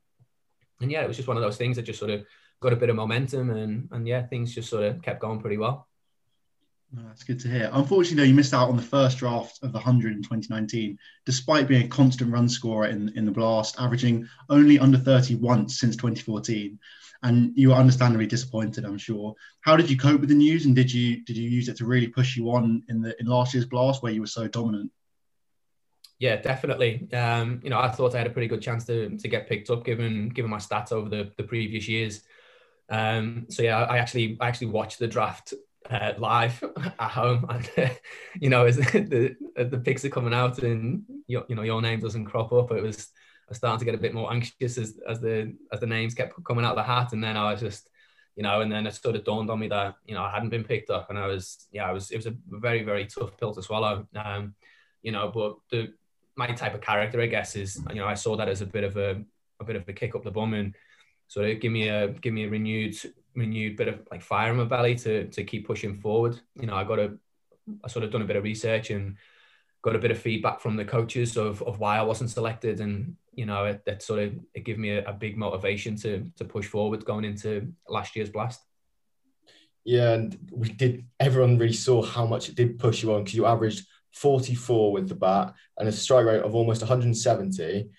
and 0.81 0.90
yeah, 0.90 1.02
it 1.02 1.08
was 1.08 1.16
just 1.16 1.28
one 1.28 1.36
of 1.36 1.42
those 1.42 1.56
things 1.56 1.76
that 1.76 1.82
just 1.82 1.98
sort 1.98 2.10
of 2.10 2.25
got 2.61 2.73
a 2.73 2.77
bit 2.77 2.91
of 2.91 2.97
momentum 2.97 3.51
and, 3.51 3.89
and 3.93 4.06
yeah, 4.06 4.23
things 4.27 4.55
just 4.55 4.71
sort 4.71 4.85
of 4.85 5.03
kept 5.03 5.21
going 5.21 5.41
pretty 5.41 5.59
well. 5.59 5.89
That's 7.03 7.25
good 7.25 7.41
to 7.41 7.49
hear. 7.49 7.71
Unfortunately, 7.73 8.17
though, 8.17 8.29
you 8.29 8.35
missed 8.35 8.55
out 8.55 8.69
on 8.69 8.77
the 8.77 8.83
first 8.83 9.19
draft 9.19 9.59
of 9.62 9.73
the 9.73 9.79
100 9.79 10.12
in 10.12 10.23
2019, 10.23 10.99
despite 11.27 11.67
being 11.67 11.87
a 11.87 11.89
constant 11.89 12.33
run 12.33 12.49
scorer 12.49 12.87
in, 12.87 13.11
in 13.17 13.25
the 13.25 13.33
blast, 13.33 13.77
averaging 13.79 14.29
only 14.49 14.79
under 14.79 14.99
30 14.99 15.37
once 15.37 15.81
since 15.81 15.97
2014. 15.97 16.79
And 17.23 17.53
you 17.56 17.71
were 17.71 17.75
understandably 17.75 18.27
disappointed, 18.27 18.85
I'm 18.85 18.99
sure. 18.99 19.35
How 19.62 19.77
did 19.77 19.91
you 19.91 19.97
cope 19.97 20.21
with 20.21 20.29
the 20.29 20.35
news, 20.35 20.67
and 20.67 20.77
did 20.77 20.93
you 20.93 21.25
did 21.25 21.37
you 21.37 21.49
use 21.49 21.69
it 21.69 21.77
to 21.79 21.87
really 21.87 22.06
push 22.06 22.37
you 22.37 22.51
on 22.51 22.83
in 22.89 23.01
the 23.01 23.19
in 23.19 23.27
last 23.27 23.55
year's 23.55 23.65
blast 23.65 24.03
where 24.03 24.12
you 24.12 24.21
were 24.21 24.27
so 24.27 24.47
dominant? 24.47 24.93
Yeah, 26.19 26.37
definitely. 26.37 27.09
Um, 27.15 27.61
you 27.65 27.71
know, 27.71 27.79
I 27.79 27.89
thought 27.89 28.15
I 28.15 28.19
had 28.19 28.27
a 28.27 28.31
pretty 28.31 28.49
good 28.49 28.61
chance 28.61 28.85
to 28.87 29.17
to 29.17 29.29
get 29.29 29.49
picked 29.49 29.71
up 29.71 29.85
given 29.87 30.29
given 30.29 30.51
my 30.51 30.59
stats 30.59 30.93
over 30.93 31.09
the, 31.09 31.33
the 31.39 31.45
previous 31.45 31.89
years. 31.89 32.25
Um, 32.94 33.46
so 33.48 33.63
yeah, 33.63 33.82
I 33.82 33.98
actually 33.98 34.36
I 34.41 34.48
actually 34.48 34.69
watched 34.69 34.98
the 34.98 35.08
draft 35.08 35.53
uh, 35.91 36.13
live 36.19 36.63
at 36.98 37.10
home, 37.10 37.46
and 37.48 37.69
you 38.41 38.51
know, 38.51 38.67
as 38.67 38.77
the 38.77 39.36
the 39.56 39.82
picks 39.84 40.05
are 40.05 40.10
coming 40.10 40.34
out 40.34 40.58
and 40.60 41.03
your, 41.27 41.44
you 41.48 41.56
know 41.56 41.63
your 41.63 41.82
name 41.82 42.01
doesn't 42.01 42.27
crop 42.27 42.53
up, 42.53 42.70
it 42.70 42.82
was 42.82 43.08
I 43.48 43.51
was 43.51 43.58
starting 43.58 43.81
to 43.81 43.84
get 43.84 43.94
a 43.94 44.03
bit 44.03 44.15
more 44.15 44.32
anxious 44.32 44.79
as 44.79 45.01
as 45.08 45.20
the 45.20 45.56
as 45.72 45.81
the 45.81 45.86
names 45.86 46.15
kept 46.15 46.43
coming 46.44 46.65
out 46.65 46.77
of 46.77 46.77
the 46.77 46.93
hat, 46.93 47.13
and 47.13 47.22
then 47.22 47.36
I 47.36 47.51
was 47.51 47.60
just 47.60 47.89
you 48.36 48.43
know, 48.43 48.60
and 48.60 48.70
then 48.70 48.86
it 48.86 48.94
sort 48.94 49.17
of 49.17 49.24
dawned 49.24 49.51
on 49.51 49.58
me 49.58 49.69
that 49.69 49.96
you 50.06 50.15
know 50.15 50.22
I 50.22 50.31
hadn't 50.31 50.51
been 50.51 50.65
picked 50.65 50.91
up, 50.91 51.10
and 51.10 51.19
I 51.19 51.27
was 51.27 51.67
yeah, 51.72 51.86
I 51.86 51.93
was 51.93 52.10
it 52.13 52.17
was 52.17 52.27
a 52.27 52.34
very 52.48 52.84
very 52.84 53.06
tough 53.06 53.36
pill 53.39 53.55
to 53.55 53.63
swallow, 53.63 54.06
um, 54.15 54.55
you 55.03 55.10
know, 55.10 55.32
but 55.34 55.56
the 55.70 55.93
my 56.36 56.46
type 56.48 56.74
of 56.74 56.81
character, 56.81 57.20
I 57.20 57.27
guess, 57.27 57.56
is 57.56 57.81
you 57.91 57.96
know 57.96 58.06
I 58.06 58.15
saw 58.15 58.36
that 58.36 58.48
as 58.48 58.60
a 58.60 58.67
bit 58.67 58.84
of 58.84 58.96
a 58.96 59.22
a 59.60 59.65
bit 59.65 59.77
of 59.77 59.89
a 59.89 59.93
kick 59.93 60.15
up 60.15 60.24
the 60.24 60.31
bum 60.31 60.55
and 60.55 60.74
sort 61.28 61.50
of 61.50 61.60
give 61.60 61.72
me 61.72 61.88
a 61.88 62.08
give 62.08 62.32
me 62.32 62.44
a 62.44 62.50
renewed 62.50 62.96
renewed 63.34 63.76
bit 63.76 63.88
of 63.88 64.06
like 64.10 64.22
fire 64.22 64.50
in 64.50 64.56
my 64.56 64.64
belly 64.64 64.94
to 64.96 65.28
to 65.28 65.44
keep 65.44 65.66
pushing 65.66 65.98
forward. 65.98 66.38
You 66.54 66.66
know, 66.66 66.74
I 66.74 66.84
got 66.84 66.98
a 66.98 67.16
I 67.84 67.88
sort 67.88 68.04
of 68.04 68.10
done 68.10 68.22
a 68.22 68.26
bit 68.26 68.36
of 68.36 68.44
research 68.44 68.90
and 68.90 69.16
got 69.82 69.96
a 69.96 69.98
bit 69.98 70.10
of 70.10 70.19
feedback 70.19 70.60
from 70.60 70.76
the 70.76 70.84
coaches 70.84 71.36
of, 71.36 71.62
of 71.62 71.78
why 71.78 71.98
I 71.98 72.02
wasn't 72.02 72.31
selected, 72.31 72.81
and 72.81 73.16
you 73.34 73.46
know, 73.46 73.64
it, 73.66 73.84
that 73.84 74.02
sort 74.02 74.20
of 74.20 74.34
it 74.54 74.64
gave 74.64 74.78
me 74.78 74.90
a, 74.90 75.04
a 75.04 75.12
big 75.12 75.36
motivation 75.36 75.96
to 75.96 76.31
to 76.36 76.44
push 76.44 76.66
forward 76.66 77.04
going 77.04 77.24
into 77.24 77.72
last 77.88 78.16
year's 78.16 78.31
blast. 78.31 78.60
Yeah, 79.84 80.14
and 80.14 80.38
we 80.50 80.69
did. 80.69 81.04
Everyone 81.20 81.58
really 81.58 81.74
saw 81.74 82.02
how 82.02 82.26
much 82.26 82.48
it 82.48 82.54
did 82.54 82.78
push 82.78 83.02
you 83.02 83.12
on 83.12 83.24
because 83.24 83.36
you 83.36 83.46
averaged 83.46 83.86
44 84.12 84.93
with 84.93 85.08
the 85.08 85.14
bat 85.14 85.54
and 85.76 85.88
a 85.88 85.93
strike 85.93 86.24
rate 86.24 86.43
of 86.43 86.54
almost 86.54 86.81
170 86.81 87.90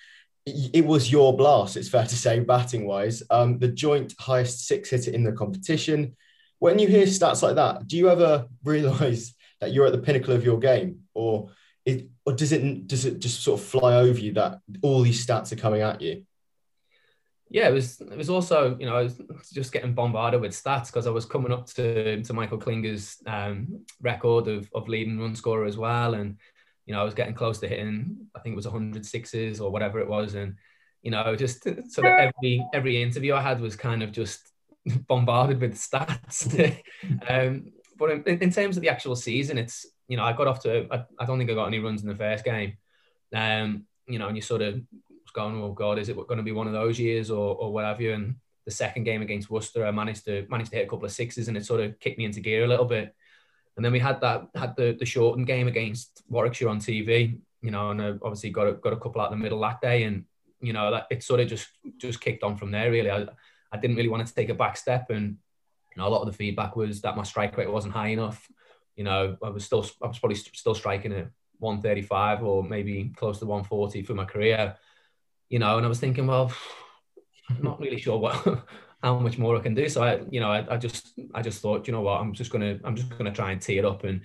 it 0.46 0.86
was 0.86 1.12
your 1.12 1.36
blast, 1.36 1.76
it's 1.76 1.90
fair 1.90 2.06
to 2.06 2.16
say, 2.16 2.40
batting 2.40 2.86
wise. 2.86 3.24
Um, 3.30 3.58
the 3.58 3.68
joint 3.68 4.14
highest 4.20 4.68
six 4.68 4.92
hitter 4.92 5.12
in 5.12 5.24
the 5.24 5.32
competition. 5.32 6.16
When 6.60 6.78
you 6.78 6.88
hear 6.88 7.06
stats 7.06 7.42
like 7.42 7.56
that, 7.56 7.88
do 7.88 7.98
you 7.98 8.10
ever 8.10 8.48
realize 8.64 9.34
that 9.60 9.74
you're 9.74 9.88
at 9.88 9.92
the 9.92 9.98
pinnacle 10.00 10.34
of 10.34 10.46
your 10.46 10.60
game, 10.60 11.02
or 11.14 11.50
it, 11.86 12.10
or 12.26 12.34
does 12.34 12.52
it 12.52 12.88
does 12.88 13.06
it 13.06 13.20
just 13.20 13.44
sort 13.44 13.60
of 13.60 13.66
fly 13.66 13.96
over 13.96 14.20
you 14.20 14.34
that 14.34 14.60
all 14.82 15.02
these 15.02 15.26
stats 15.26 15.52
are 15.52 15.58
coming 15.58 15.82
at 15.82 16.02
you? 16.02 16.26
Yeah, 17.50 17.70
it 17.70 17.74
was. 17.74 18.02
It 18.02 18.18
was 18.18 18.30
also, 18.30 18.76
you 18.80 18.86
know, 18.86 18.96
I 18.96 19.04
was 19.04 19.22
just 19.54 19.72
getting 19.72 19.94
bombarded 19.94 20.42
with 20.42 20.52
stats 20.52 20.88
because 20.88 21.08
I 21.08 21.12
was 21.12 21.26
coming 21.26 21.52
up 21.52 21.68
to 21.68 22.22
to 22.22 22.34
Michael 22.34 22.58
Klinger's 22.58 23.18
um, 23.26 23.86
record 24.02 24.48
of 24.48 24.70
of 24.74 24.88
leading 24.88 25.20
run 25.20 25.36
scorer 25.36 25.66
as 25.66 25.78
well, 25.78 26.16
and 26.16 26.38
you 26.86 26.94
know, 26.94 27.02
I 27.02 27.04
was 27.04 27.14
getting 27.14 27.34
close 27.34 27.60
to 27.60 27.68
hitting, 27.68 28.28
I 28.36 28.40
think 28.40 28.54
it 28.54 28.56
was 28.56 28.68
106s 28.68 29.62
or 29.62 29.72
whatever 29.72 30.00
it 30.00 30.08
was. 30.08 30.36
And, 30.36 30.56
you 31.02 31.12
know, 31.12 31.36
just 31.36 31.64
sort 31.64 32.08
of 32.08 32.20
every, 32.20 32.66
every 32.74 33.02
interview 33.02 33.34
I 33.34 33.42
had 33.42 33.60
was 33.60 33.76
kind 33.76 34.04
of 34.04 34.12
just 34.12 34.52
bombarded 35.08 35.62
with 35.62 35.76
stats. 35.76 36.48
um, 37.30 37.72
but 37.98 38.12
in, 38.12 38.40
in, 38.40 38.52
terms 38.52 38.78
of 38.78 38.82
the 38.82 38.90
actual 38.90 39.16
season, 39.16 39.58
it's, 39.58 39.86
you 40.08 40.18
know, 40.18 40.24
I 40.24 40.34
got 40.34 40.48
off 40.48 40.62
to, 40.64 40.88
I, 40.92 41.04
I, 41.18 41.26
don't 41.26 41.38
think 41.38 41.50
I 41.50 41.54
got 41.54 41.68
any 41.68 41.80
runs 41.80 42.02
in 42.02 42.10
the 42.10 42.16
first 42.16 42.44
game. 42.44 42.78
Um, 43.34 43.86
you 44.08 44.20
know, 44.20 44.28
and 44.28 44.36
you 44.36 44.42
sort 44.42 44.62
of 44.62 44.76
was 44.76 45.32
going, 45.34 45.56
oh 45.62 45.72
God, 45.72 45.98
is 45.98 46.10
it 46.10 46.16
going 46.16 46.38
to 46.38 46.44
be 46.44 46.52
one 46.52 46.68
of 46.68 46.74
those 46.74 47.00
years 47.00 47.32
or 47.32 47.56
or 47.56 47.74
what 47.74 47.86
have 47.86 48.02
you? 48.02 48.14
And 48.14 48.36
the 48.66 48.72
second 48.72 49.04
game 49.04 49.22
against 49.22 49.50
Worcester, 49.50 49.86
I 49.86 49.92
managed 49.92 50.26
to 50.26 50.46
managed 50.50 50.72
to 50.72 50.78
hit 50.78 50.88
a 50.88 50.90
couple 50.90 51.06
of 51.06 51.12
sixes, 51.12 51.48
and 51.48 51.58
it 51.58 51.66
sort 51.66 51.82
of 51.82 52.00
kicked 52.00 52.18
me 52.18 52.26
into 52.26 52.40
gear 52.40 52.64
a 52.64 52.68
little 52.68 52.86
bit. 52.86 53.16
And 53.76 53.84
then 53.84 53.92
we 53.92 54.00
had 54.00 54.22
that 54.22 54.48
had 54.56 54.76
the 54.76 54.96
the 54.98 55.06
shortened 55.06 55.48
game 55.48 55.68
against 55.68 56.24
Warwickshire 56.30 56.70
on 56.70 56.80
TV, 56.80 57.40
you 57.62 57.72
know, 57.72 57.92
and 57.92 58.02
I 58.02 58.10
obviously 58.22 58.50
got 58.50 58.68
a, 58.68 58.74
got 58.74 58.94
a 58.94 58.98
couple 58.98 59.22
out 59.22 59.32
the 59.32 59.38
middle 59.38 59.60
that 59.62 59.82
day, 59.82 60.04
and 60.04 60.26
you 60.62 60.74
know 60.74 60.92
that 60.92 61.08
it 61.10 61.24
sort 61.24 61.42
of 61.42 61.48
just 61.48 61.68
just 61.98 62.22
kicked 62.22 62.44
on 62.44 62.56
from 62.56 62.72
there. 62.72 62.92
Really, 62.92 63.12
I 63.12 63.26
I 63.72 63.78
didn't 63.78 63.98
really 63.98 64.10
want 64.10 64.26
to 64.26 64.34
take 64.34 64.50
a 64.50 64.54
back 64.54 64.78
step, 64.78 65.10
and 65.10 65.38
you 65.92 65.98
know 65.98 66.08
a 66.08 66.10
lot 66.10 66.22
of 66.22 66.28
the 66.28 66.38
feedback 66.38 66.76
was 66.76 67.02
that 67.02 67.18
my 67.18 67.24
strike 67.24 67.58
rate 67.58 67.72
wasn't 67.72 67.94
high 67.94 68.10
enough. 68.10 68.50
You 68.96 69.04
know, 69.04 69.38
I 69.44 69.50
was 69.50 69.66
still 69.66 69.86
I 70.02 70.08
was 70.08 70.20
probably 70.20 70.38
still 70.38 70.76
striking 70.76 71.12
at 71.12 71.30
135 71.60 72.44
or 72.44 72.64
maybe 72.64 73.12
close 73.16 73.40
to 73.40 73.46
140 73.46 74.04
for 74.04 74.14
my 74.14 74.26
career. 74.26 74.76
You 75.50 75.60
know, 75.60 75.78
and 75.78 75.86
I 75.86 75.90
was 75.90 76.00
thinking, 76.00 76.28
well, 76.28 76.52
I'm 77.50 77.62
not 77.62 77.80
really 77.80 78.00
sure 78.00 78.18
what 78.18 78.64
how 79.06 79.20
much 79.20 79.38
more 79.38 79.56
I 79.56 79.60
can 79.60 79.76
do. 79.76 79.88
So 79.88 80.02
I, 80.02 80.22
you 80.32 80.40
know, 80.40 80.52
I, 80.52 80.66
I 80.74 80.78
just 80.78 81.14
I 81.36 81.44
just 81.44 81.62
thought, 81.62 81.86
you 81.86 81.94
know 81.94 82.02
what, 82.02 82.20
I'm 82.20 82.34
just 82.34 82.52
gonna 82.52 82.80
I'm 82.84 82.96
just 82.96 83.16
gonna 83.16 83.32
try 83.32 83.52
and 83.52 83.62
tee 83.62 83.78
it 83.78 83.86
up, 83.86 84.04
and 84.04 84.22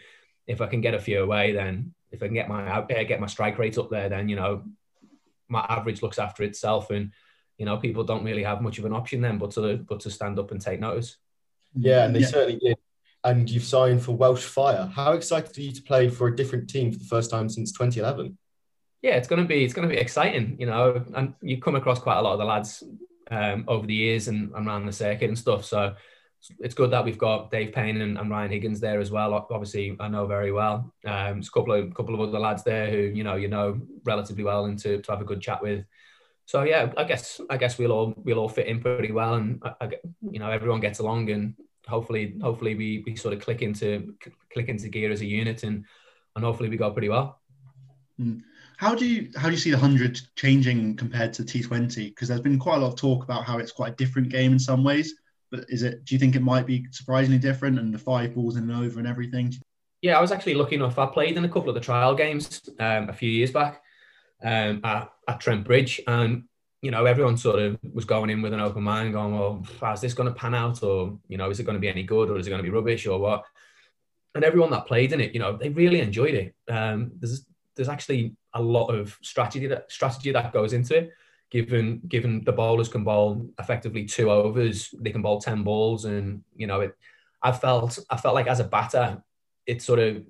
if 0.46 0.62
I 0.62 0.66
can 0.66 0.80
get 0.80 0.94
a 0.94 0.98
few 0.98 1.22
away, 1.22 1.52
then 1.52 1.94
if 2.10 2.22
I 2.22 2.26
can 2.26 2.34
get 2.34 2.48
my 2.48 2.66
uh, 2.66 2.86
get 3.04 3.20
my 3.20 3.26
strike 3.26 3.58
rates 3.58 3.76
up 3.76 3.90
there, 3.90 4.08
then 4.08 4.30
you 4.30 4.36
know 4.36 4.64
my 5.48 5.66
average 5.68 6.02
looks 6.02 6.18
after 6.18 6.44
itself, 6.44 6.88
and 6.88 7.12
you 7.58 7.66
know 7.66 7.76
people 7.76 8.04
don't 8.04 8.24
really 8.24 8.42
have 8.42 8.62
much 8.62 8.78
of 8.78 8.86
an 8.86 8.94
option 8.94 9.20
then, 9.20 9.36
but 9.36 9.50
to 9.52 9.76
but 9.76 10.00
to 10.00 10.10
stand 10.10 10.38
up 10.38 10.50
and 10.50 10.62
take 10.62 10.80
notice. 10.80 11.18
Yeah, 11.74 12.06
and 12.06 12.16
they 12.16 12.20
yeah. 12.20 12.26
certainly 12.28 12.58
did. 12.58 12.78
And 13.22 13.50
you've 13.50 13.64
signed 13.64 14.02
for 14.02 14.12
Welsh 14.16 14.44
Fire. 14.44 14.90
How 14.94 15.12
excited 15.12 15.58
are 15.58 15.60
you 15.60 15.72
to 15.72 15.82
play 15.82 16.08
for 16.08 16.28
a 16.28 16.34
different 16.34 16.70
team 16.70 16.90
for 16.90 16.98
the 16.98 17.04
first 17.04 17.30
time 17.30 17.50
since 17.50 17.70
2011? 17.72 18.38
Yeah, 19.02 19.16
it's 19.16 19.28
gonna 19.28 19.44
be 19.44 19.62
it's 19.62 19.74
gonna 19.74 19.88
be 19.88 19.98
exciting, 19.98 20.56
you 20.58 20.64
know. 20.64 21.04
And 21.14 21.34
you 21.42 21.60
come 21.60 21.76
across 21.76 21.98
quite 21.98 22.16
a 22.16 22.22
lot 22.22 22.32
of 22.32 22.38
the 22.38 22.46
lads 22.46 22.82
um, 23.30 23.64
over 23.68 23.86
the 23.86 23.94
years 23.94 24.28
and, 24.28 24.52
and 24.54 24.66
around 24.66 24.86
the 24.86 24.92
circuit 24.92 25.28
and 25.28 25.38
stuff. 25.38 25.64
So 25.64 25.94
it's 26.58 26.74
good 26.74 26.90
that 26.90 27.04
we've 27.04 27.18
got 27.18 27.50
Dave 27.50 27.72
Payne 27.72 28.00
and, 28.00 28.18
and, 28.18 28.30
Ryan 28.30 28.50
Higgins 28.50 28.80
there 28.80 29.00
as 29.00 29.10
well. 29.10 29.46
Obviously, 29.50 29.96
I 30.00 30.08
know 30.08 30.26
very 30.26 30.52
well. 30.52 30.92
Um, 31.04 31.40
a 31.40 31.50
couple 31.52 31.72
of 31.72 31.94
couple 31.94 32.14
of 32.14 32.20
other 32.20 32.38
lads 32.38 32.64
there 32.64 32.90
who 32.90 32.98
you 32.98 33.24
know 33.24 33.36
you 33.36 33.48
know 33.48 33.80
relatively 34.04 34.44
well 34.44 34.64
and 34.64 34.78
to, 34.80 35.02
to 35.02 35.12
have 35.12 35.20
a 35.20 35.24
good 35.24 35.40
chat 35.40 35.62
with. 35.62 35.84
So 36.46 36.62
yeah, 36.62 36.92
I 36.96 37.04
guess 37.04 37.40
I 37.50 37.56
guess 37.58 37.78
we'll 37.78 37.92
all 37.92 38.14
we'll 38.16 38.38
all 38.38 38.48
fit 38.48 38.66
in 38.66 38.80
pretty 38.80 39.12
well, 39.12 39.34
and 39.34 39.62
I, 39.62 39.74
I, 39.82 39.90
you 40.30 40.38
know 40.38 40.50
everyone 40.50 40.80
gets 40.80 40.98
along, 40.98 41.30
and 41.30 41.54
hopefully 41.86 42.34
hopefully 42.42 42.74
we, 42.74 43.02
we 43.06 43.16
sort 43.16 43.34
of 43.34 43.40
click 43.40 43.62
into 43.62 44.14
click 44.52 44.68
into 44.68 44.88
gear 44.88 45.12
as 45.12 45.20
a 45.20 45.26
unit, 45.26 45.62
and 45.62 45.84
and 46.34 46.44
hopefully 46.44 46.70
we 46.70 46.76
go 46.76 46.90
pretty 46.90 47.10
well. 47.10 47.40
Mm. 48.18 48.42
How 48.80 48.94
do 48.94 49.04
you 49.06 49.30
how 49.36 49.48
do 49.48 49.50
you 49.50 49.60
see 49.60 49.70
the 49.70 49.76
hundred 49.76 50.18
changing 50.36 50.96
compared 50.96 51.34
to 51.34 51.44
T 51.44 51.60
Twenty? 51.60 52.08
Because 52.08 52.28
there's 52.28 52.40
been 52.40 52.58
quite 52.58 52.76
a 52.76 52.80
lot 52.80 52.88
of 52.88 52.96
talk 52.96 53.22
about 53.22 53.44
how 53.44 53.58
it's 53.58 53.72
quite 53.72 53.92
a 53.92 53.96
different 53.96 54.30
game 54.30 54.52
in 54.52 54.58
some 54.58 54.82
ways. 54.82 55.16
But 55.50 55.66
is 55.68 55.82
it? 55.82 56.06
Do 56.06 56.14
you 56.14 56.18
think 56.18 56.34
it 56.34 56.40
might 56.40 56.64
be 56.64 56.86
surprisingly 56.90 57.38
different 57.38 57.78
and 57.78 57.92
the 57.92 57.98
five 57.98 58.34
balls 58.34 58.56
in 58.56 58.70
and 58.70 58.82
over 58.82 58.98
and 58.98 59.06
everything? 59.06 59.52
Yeah, 60.00 60.16
I 60.16 60.22
was 60.22 60.32
actually 60.32 60.54
lucky 60.54 60.76
enough. 60.76 60.98
I 60.98 61.04
played 61.04 61.36
in 61.36 61.44
a 61.44 61.48
couple 61.48 61.68
of 61.68 61.74
the 61.74 61.82
trial 61.82 62.14
games 62.14 62.70
um, 62.78 63.10
a 63.10 63.12
few 63.12 63.28
years 63.28 63.50
back 63.50 63.82
um, 64.42 64.80
at, 64.82 65.12
at 65.28 65.40
Trent 65.40 65.66
Bridge, 65.66 66.00
and 66.06 66.44
you 66.80 66.90
know 66.90 67.04
everyone 67.04 67.36
sort 67.36 67.58
of 67.58 67.78
was 67.92 68.06
going 68.06 68.30
in 68.30 68.40
with 68.40 68.54
an 68.54 68.60
open 68.60 68.82
mind, 68.82 69.12
going, 69.12 69.38
"Well, 69.38 69.62
how's 69.78 70.00
this 70.00 70.14
going 70.14 70.30
to 70.30 70.34
pan 70.34 70.54
out? 70.54 70.82
Or 70.82 71.18
you 71.28 71.36
know, 71.36 71.50
is 71.50 71.60
it 71.60 71.64
going 71.64 71.76
to 71.76 71.80
be 71.80 71.90
any 71.90 72.04
good, 72.04 72.30
or 72.30 72.38
is 72.38 72.46
it 72.46 72.50
going 72.50 72.62
to 72.62 72.70
be 72.70 72.74
rubbish, 72.74 73.06
or 73.06 73.18
what?" 73.18 73.44
And 74.34 74.42
everyone 74.42 74.70
that 74.70 74.86
played 74.86 75.12
in 75.12 75.20
it, 75.20 75.34
you 75.34 75.40
know, 75.40 75.58
they 75.58 75.68
really 75.68 76.00
enjoyed 76.00 76.34
it. 76.34 76.54
Um, 76.66 77.12
there's 77.18 77.44
there's 77.76 77.88
actually 77.88 78.34
a 78.54 78.62
lot 78.62 78.88
of 78.88 79.16
strategy 79.22 79.66
that 79.66 79.90
strategy 79.90 80.32
that 80.32 80.52
goes 80.52 80.72
into 80.72 80.96
it 80.96 81.10
given 81.50 82.00
given 82.06 82.42
the 82.44 82.52
bowlers 82.52 82.88
can 82.88 83.04
bowl 83.04 83.50
effectively 83.58 84.04
two 84.04 84.30
overs, 84.30 84.94
they 84.98 85.10
can 85.10 85.22
bowl 85.22 85.40
ten 85.40 85.62
balls, 85.62 86.04
and 86.04 86.42
you 86.56 86.66
know 86.66 86.80
it. 86.80 86.96
I 87.42 87.52
felt 87.52 87.98
I 88.08 88.16
felt 88.16 88.34
like 88.34 88.46
as 88.46 88.60
a 88.60 88.64
batter, 88.64 89.22
it's 89.66 89.84
sort 89.84 89.98
of 89.98 90.22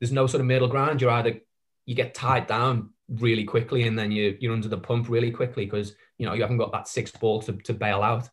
there's 0.00 0.12
no 0.12 0.26
sort 0.26 0.40
of 0.40 0.46
middle 0.46 0.68
ground. 0.68 1.00
You're 1.00 1.10
either 1.10 1.40
you 1.84 1.94
get 1.94 2.14
tied 2.14 2.46
down 2.46 2.90
really 3.08 3.44
quickly, 3.44 3.86
and 3.86 3.98
then 3.98 4.12
you 4.12 4.36
you're 4.40 4.52
under 4.52 4.68
the 4.68 4.78
pump 4.78 5.08
really 5.08 5.30
quickly 5.30 5.64
because 5.64 5.94
you 6.16 6.26
know 6.26 6.32
you 6.32 6.42
haven't 6.42 6.58
got 6.58 6.72
that 6.72 6.88
sixth 6.88 7.18
ball 7.20 7.42
to, 7.42 7.52
to 7.52 7.74
bail 7.74 8.02
out. 8.02 8.28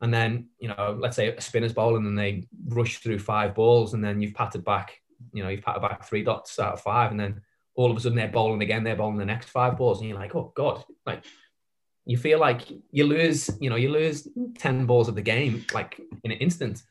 And 0.00 0.12
then 0.12 0.48
you 0.58 0.68
know, 0.68 0.96
let's 0.98 1.16
say 1.16 1.28
a 1.28 1.40
spinner's 1.40 1.72
bowl, 1.72 1.96
and 1.96 2.06
then 2.06 2.14
they 2.14 2.46
rush 2.68 2.98
through 2.98 3.18
five 3.18 3.54
balls, 3.54 3.94
and 3.94 4.02
then 4.02 4.20
you've 4.20 4.34
patted 4.34 4.64
back. 4.64 5.00
You 5.32 5.42
know, 5.42 5.48
you've 5.50 5.62
patted 5.62 5.80
back 5.80 6.04
three 6.04 6.22
dots 6.22 6.58
out 6.58 6.74
of 6.74 6.80
five, 6.80 7.10
and 7.10 7.20
then 7.20 7.42
all 7.76 7.90
of 7.90 7.96
a 7.96 8.00
sudden 8.00 8.16
they're 8.16 8.28
bowling 8.28 8.62
again. 8.62 8.82
They're 8.82 8.96
bowling 8.96 9.18
the 9.18 9.24
next 9.24 9.50
five 9.50 9.76
balls, 9.76 10.00
and 10.00 10.08
you're 10.08 10.18
like, 10.18 10.34
oh 10.34 10.52
god, 10.56 10.84
like 11.04 11.22
you 12.06 12.16
feel 12.16 12.38
like 12.38 12.62
you 12.90 13.04
lose, 13.04 13.50
you 13.60 13.68
know, 13.68 13.76
you 13.76 13.90
lose 13.90 14.28
10 14.58 14.86
balls 14.86 15.08
of 15.08 15.16
the 15.16 15.22
game 15.22 15.64
like 15.74 16.00
in 16.24 16.30
an 16.30 16.38
instant. 16.38 16.82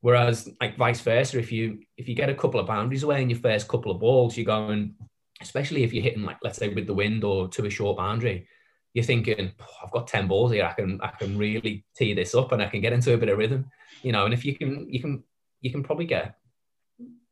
Whereas 0.00 0.50
like 0.60 0.76
vice 0.76 1.00
versa, 1.00 1.38
if 1.38 1.52
you 1.52 1.80
if 1.96 2.08
you 2.08 2.14
get 2.14 2.30
a 2.30 2.34
couple 2.34 2.58
of 2.58 2.66
boundaries 2.66 3.02
away 3.02 3.22
in 3.22 3.30
your 3.30 3.38
first 3.38 3.68
couple 3.68 3.92
of 3.92 4.00
balls, 4.00 4.36
you're 4.36 4.46
going, 4.46 4.94
especially 5.40 5.84
if 5.84 5.92
you're 5.92 6.02
hitting 6.02 6.22
like 6.22 6.38
let's 6.42 6.58
say 6.58 6.68
with 6.68 6.86
the 6.86 6.94
wind 6.94 7.22
or 7.22 7.48
to 7.48 7.66
a 7.66 7.70
short 7.70 7.98
boundary, 7.98 8.48
you're 8.94 9.04
thinking, 9.04 9.52
oh, 9.60 9.84
I've 9.84 9.92
got 9.92 10.06
10 10.06 10.26
balls 10.26 10.52
here, 10.52 10.64
I 10.64 10.72
can 10.72 11.00
I 11.02 11.08
can 11.08 11.36
really 11.36 11.84
tee 11.94 12.14
this 12.14 12.34
up 12.34 12.52
and 12.52 12.62
I 12.62 12.66
can 12.66 12.80
get 12.80 12.92
into 12.92 13.14
a 13.14 13.18
bit 13.18 13.28
of 13.28 13.38
rhythm. 13.38 13.66
You 14.02 14.12
know, 14.12 14.24
and 14.24 14.32
if 14.32 14.44
you 14.44 14.56
can 14.56 14.90
you 14.90 15.00
can 15.00 15.22
you 15.60 15.70
can 15.70 15.82
probably 15.82 16.06
get 16.06 16.36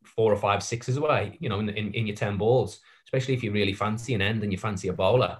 four 0.05 0.31
or 0.31 0.37
five 0.37 0.63
sixes 0.63 0.97
away, 0.97 1.37
you 1.39 1.49
know, 1.49 1.59
in, 1.59 1.69
in, 1.69 1.93
in 1.93 2.07
your 2.07 2.15
10 2.15 2.37
balls, 2.37 2.79
especially 3.05 3.33
if 3.33 3.43
you 3.43 3.51
really 3.51 3.73
fancy 3.73 4.13
an 4.13 4.21
end 4.21 4.43
and 4.43 4.51
you 4.51 4.57
fancy 4.57 4.87
a 4.87 4.93
bowler 4.93 5.39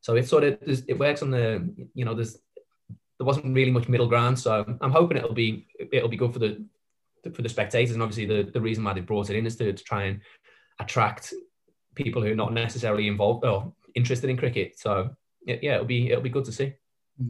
so 0.00 0.16
it 0.16 0.28
sort 0.28 0.42
of 0.42 0.58
it 0.64 0.98
works 0.98 1.22
on 1.22 1.30
the 1.30 1.72
you 1.94 2.04
know 2.04 2.12
there's 2.12 2.36
there 3.22 3.26
wasn't 3.26 3.54
really 3.54 3.70
much 3.70 3.88
middle 3.88 4.08
ground. 4.08 4.36
So 4.36 4.64
I'm 4.80 4.90
hoping 4.90 5.16
it'll 5.16 5.32
be 5.32 5.68
it'll 5.92 6.08
be 6.08 6.16
good 6.16 6.32
for 6.32 6.40
the 6.40 6.64
for 7.32 7.42
the 7.42 7.48
spectators. 7.48 7.94
And 7.94 8.02
obviously 8.02 8.26
the, 8.26 8.50
the 8.50 8.60
reason 8.60 8.82
why 8.82 8.94
they 8.94 9.00
brought 9.00 9.30
it 9.30 9.36
in 9.36 9.46
is 9.46 9.54
to, 9.56 9.72
to 9.72 9.84
try 9.84 10.04
and 10.04 10.20
attract 10.80 11.32
people 11.94 12.20
who 12.20 12.32
are 12.32 12.36
not 12.36 12.52
necessarily 12.52 13.06
involved 13.06 13.44
or 13.44 13.72
interested 13.94 14.28
in 14.28 14.36
cricket. 14.36 14.76
So 14.76 15.10
yeah, 15.46 15.74
it'll 15.74 15.86
be 15.86 16.10
it'll 16.10 16.20
be 16.20 16.30
good 16.30 16.46
to 16.46 16.52
see. 16.52 16.74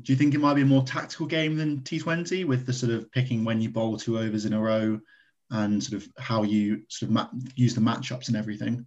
Do 0.00 0.12
you 0.12 0.16
think 0.16 0.32
it 0.32 0.40
might 0.40 0.54
be 0.54 0.62
a 0.62 0.66
more 0.66 0.82
tactical 0.82 1.26
game 1.26 1.56
than 1.56 1.80
T20 1.80 2.46
with 2.46 2.64
the 2.64 2.72
sort 2.72 2.92
of 2.92 3.12
picking 3.12 3.44
when 3.44 3.60
you 3.60 3.68
bowl 3.68 3.98
two 3.98 4.18
overs 4.18 4.46
in 4.46 4.54
a 4.54 4.60
row 4.60 4.98
and 5.52 5.82
sort 5.82 6.02
of 6.02 6.08
how 6.18 6.42
you 6.42 6.82
sort 6.88 7.12
of 7.12 7.28
use 7.54 7.74
the 7.74 7.80
matchups 7.80 8.28
and 8.28 8.36
everything? 8.36 8.86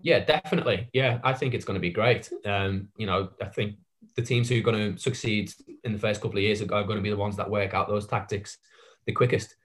Yeah, 0.00 0.24
definitely. 0.24 0.90
Yeah, 0.92 1.20
I 1.24 1.32
think 1.32 1.54
it's 1.54 1.64
going 1.64 1.76
to 1.76 1.80
be 1.80 1.90
great. 1.90 2.30
Um, 2.44 2.88
you 2.98 3.06
know, 3.06 3.30
I 3.40 3.46
think 3.46 3.76
the 4.14 4.22
teams 4.22 4.48
who 4.48 4.58
are 4.58 4.62
going 4.62 4.94
to 4.94 5.00
succeed 5.00 5.52
in 5.84 5.92
the 5.92 5.98
first 5.98 6.20
couple 6.20 6.36
of 6.36 6.42
years 6.42 6.60
are 6.60 6.66
going 6.66 6.96
to 6.96 7.00
be 7.00 7.10
the 7.10 7.16
ones 7.16 7.36
that 7.36 7.50
work 7.50 7.72
out 7.72 7.88
those 7.88 8.06
tactics 8.06 8.58
the 9.06 9.12
quickest. 9.12 9.56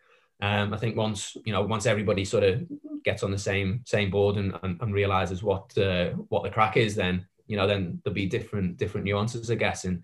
Um, 0.41 0.73
I 0.73 0.77
think 0.77 0.95
once 0.95 1.35
you 1.45 1.51
know, 1.51 1.61
once 1.63 1.85
everybody 1.85 2.25
sort 2.25 2.43
of 2.43 2.63
gets 3.03 3.23
on 3.23 3.31
the 3.31 3.37
same 3.37 3.81
same 3.85 4.09
board 4.09 4.37
and, 4.37 4.57
and, 4.63 4.81
and 4.81 4.93
realizes 4.93 5.43
what 5.43 5.77
uh, 5.77 6.09
what 6.29 6.43
the 6.43 6.49
crack 6.49 6.77
is, 6.77 6.95
then 6.95 7.25
you 7.47 7.57
know, 7.57 7.67
then 7.67 7.99
there'll 8.03 8.15
be 8.15 8.27
different 8.27 8.77
different 8.77 9.05
nuances, 9.05 9.51
I 9.51 9.55
guess, 9.55 9.85
in 9.85 10.03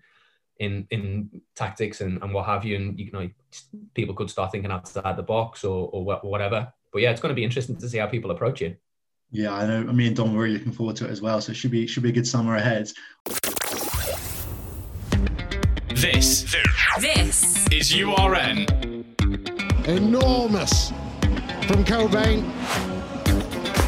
in 0.58 0.86
in 0.90 1.30
tactics 1.54 2.00
and, 2.00 2.22
and 2.22 2.32
what 2.32 2.46
have 2.46 2.64
you. 2.64 2.76
And 2.76 2.98
you 2.98 3.10
know, 3.12 3.28
people 3.94 4.14
could 4.14 4.30
start 4.30 4.52
thinking 4.52 4.70
outside 4.70 5.16
the 5.16 5.22
box 5.22 5.64
or 5.64 5.88
or 5.92 6.04
whatever. 6.22 6.72
But 6.92 7.02
yeah, 7.02 7.10
it's 7.10 7.20
going 7.20 7.30
to 7.30 7.36
be 7.36 7.44
interesting 7.44 7.76
to 7.76 7.88
see 7.88 7.98
how 7.98 8.06
people 8.06 8.30
approach 8.30 8.62
it. 8.62 8.80
Yeah, 9.30 9.54
I 9.54 9.66
know. 9.66 9.84
Me 9.92 10.06
and 10.06 10.16
Dom 10.16 10.34
were 10.34 10.44
really 10.44 10.58
looking 10.58 10.72
forward 10.72 10.96
to 10.96 11.04
it 11.06 11.10
as 11.10 11.20
well. 11.20 11.40
So 11.40 11.52
it 11.52 11.56
should 11.56 11.70
be 11.70 11.86
should 11.86 12.02
be 12.02 12.08
a 12.08 12.12
good 12.12 12.26
summer 12.26 12.56
ahead. 12.56 12.90
This 15.94 16.54
this 16.98 17.66
is 17.70 17.94
URN. 17.94 18.66
Enormous 19.86 20.90
from 21.66 21.84
Cockbain. 21.84 22.50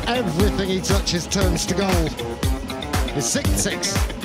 Everything 0.07 0.69
he 0.69 0.81
touches 0.81 1.27
turns 1.27 1.65
to 1.67 1.75
gold. 1.75 2.15
It's 3.17 3.27
six 3.27 3.49
six. 3.51 4.20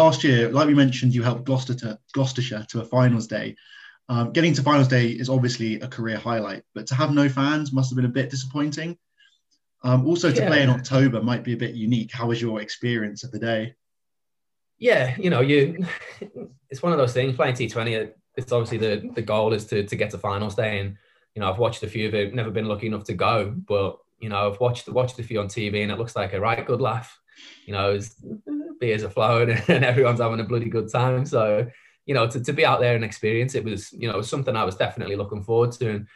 Last 0.00 0.24
year, 0.24 0.48
like 0.48 0.66
we 0.66 0.72
mentioned, 0.72 1.14
you 1.14 1.22
helped 1.22 1.44
Gloucester 1.44 1.74
to, 1.74 1.98
Gloucestershire 2.14 2.64
to 2.70 2.80
a 2.80 2.84
finals 2.86 3.26
day. 3.26 3.54
Um, 4.08 4.32
getting 4.32 4.54
to 4.54 4.62
finals 4.62 4.88
day 4.88 5.08
is 5.08 5.28
obviously 5.28 5.78
a 5.80 5.88
career 5.88 6.16
highlight, 6.16 6.62
but 6.74 6.86
to 6.86 6.94
have 6.94 7.12
no 7.12 7.28
fans 7.28 7.70
must 7.70 7.90
have 7.90 7.96
been 7.96 8.06
a 8.06 8.08
bit 8.08 8.30
disappointing. 8.30 8.96
Um, 9.82 10.06
also, 10.06 10.30
to 10.30 10.40
yeah. 10.40 10.48
play 10.48 10.62
in 10.62 10.70
October 10.70 11.22
might 11.22 11.44
be 11.44 11.52
a 11.52 11.56
bit 11.58 11.74
unique. 11.74 12.12
How 12.12 12.28
was 12.28 12.40
your 12.40 12.62
experience 12.62 13.24
of 13.24 13.30
the 13.30 13.38
day? 13.38 13.74
Yeah, 14.78 15.14
you 15.18 15.28
know, 15.28 15.42
you 15.42 15.84
it's 16.70 16.82
one 16.82 16.92
of 16.92 16.98
those 16.98 17.12
things. 17.12 17.36
Playing 17.36 17.56
T 17.56 17.68
Twenty, 17.68 18.08
it's 18.36 18.52
obviously 18.52 18.78
the 18.78 19.10
the 19.14 19.22
goal 19.22 19.52
is 19.52 19.66
to 19.66 19.84
to 19.84 19.96
get 19.96 20.10
to 20.12 20.18
finals 20.18 20.54
day, 20.54 20.80
and 20.80 20.96
you 21.34 21.40
know, 21.40 21.52
I've 21.52 21.58
watched 21.58 21.82
a 21.82 21.88
few 21.88 22.08
of 22.08 22.14
it. 22.14 22.34
Never 22.34 22.50
been 22.50 22.68
lucky 22.68 22.86
enough 22.86 23.04
to 23.04 23.14
go, 23.14 23.54
but 23.68 23.98
you 24.18 24.30
know, 24.30 24.50
I've 24.50 24.60
watched 24.60 24.88
watched 24.88 25.18
a 25.18 25.22
few 25.22 25.40
on 25.40 25.48
TV, 25.48 25.82
and 25.82 25.92
it 25.92 25.98
looks 25.98 26.16
like 26.16 26.32
a 26.32 26.40
right 26.40 26.64
good 26.66 26.80
laugh. 26.80 27.20
You 27.66 27.74
know, 27.74 27.98
beers 28.80 29.04
are 29.04 29.10
flowing, 29.10 29.50
and 29.68 29.84
everyone's 29.84 30.20
having 30.20 30.40
a 30.40 30.44
bloody 30.44 30.68
good 30.68 30.90
time. 30.90 31.24
So 31.26 31.68
you 32.06 32.14
know, 32.14 32.26
to, 32.26 32.40
to 32.40 32.52
be 32.52 32.64
out 32.64 32.80
there 32.80 32.96
and 32.96 33.04
experience 33.04 33.54
it 33.54 33.62
was, 33.62 33.92
you 33.92 34.10
know, 34.10 34.20
something 34.20 34.56
I 34.56 34.64
was 34.64 34.74
definitely 34.74 35.14
looking 35.14 35.44
forward 35.44 35.70
to. 35.72 35.90
And 35.90 36.06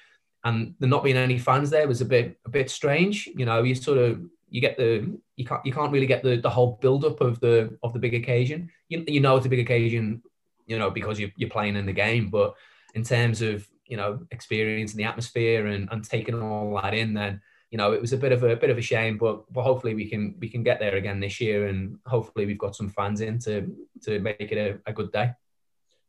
and 0.42 0.74
there 0.78 0.88
not 0.88 1.04
being 1.04 1.16
any 1.16 1.38
fans 1.38 1.70
there 1.70 1.88
was 1.88 2.00
a 2.00 2.04
bit 2.04 2.38
a 2.44 2.50
bit 2.50 2.70
strange. 2.70 3.28
You 3.28 3.46
know, 3.46 3.62
you 3.62 3.74
sort 3.74 3.98
of 3.98 4.20
you 4.48 4.60
get 4.60 4.76
the 4.76 5.18
you 5.36 5.44
can't 5.44 5.64
you 5.64 5.72
can't 5.72 5.92
really 5.92 6.06
get 6.06 6.22
the 6.22 6.36
the 6.36 6.50
whole 6.50 6.78
build 6.80 7.04
up 7.04 7.20
of 7.20 7.40
the 7.40 7.78
of 7.82 7.92
the 7.92 7.98
big 7.98 8.14
occasion. 8.14 8.70
You 8.88 9.04
you 9.06 9.20
know 9.20 9.36
it's 9.36 9.46
a 9.46 9.48
big 9.48 9.60
occasion, 9.60 10.22
you 10.66 10.78
know, 10.78 10.90
because 10.90 11.18
you 11.18 11.30
you're 11.36 11.50
playing 11.50 11.76
in 11.76 11.86
the 11.86 11.92
game, 11.92 12.28
but 12.28 12.54
in 12.94 13.04
terms 13.04 13.40
of 13.40 13.66
you 13.86 13.96
know 13.96 14.20
experiencing 14.32 14.98
the 14.98 15.04
atmosphere 15.04 15.66
and, 15.66 15.88
and 15.90 16.04
taking 16.04 16.42
all 16.42 16.80
that 16.82 16.94
in, 16.94 17.14
then 17.14 17.40
you 17.74 17.78
know 17.78 17.90
it 17.90 18.00
was 18.00 18.12
a 18.12 18.16
bit 18.16 18.30
of 18.30 18.44
a, 18.44 18.50
a 18.50 18.56
bit 18.56 18.70
of 18.70 18.78
a 18.78 18.80
shame. 18.80 19.18
But 19.18 19.52
but 19.52 19.62
hopefully 19.62 19.94
we 19.94 20.08
can 20.08 20.36
we 20.38 20.48
can 20.48 20.62
get 20.62 20.78
there 20.78 20.94
again 20.94 21.18
this 21.18 21.40
year, 21.40 21.66
and 21.66 21.98
hopefully 22.06 22.46
we've 22.46 22.56
got 22.56 22.76
some 22.76 22.88
fans 22.88 23.20
in 23.20 23.40
to 23.40 23.68
to 24.04 24.20
make 24.20 24.36
it 24.38 24.56
a, 24.56 24.78
a 24.88 24.92
good 24.92 25.10
day. 25.10 25.32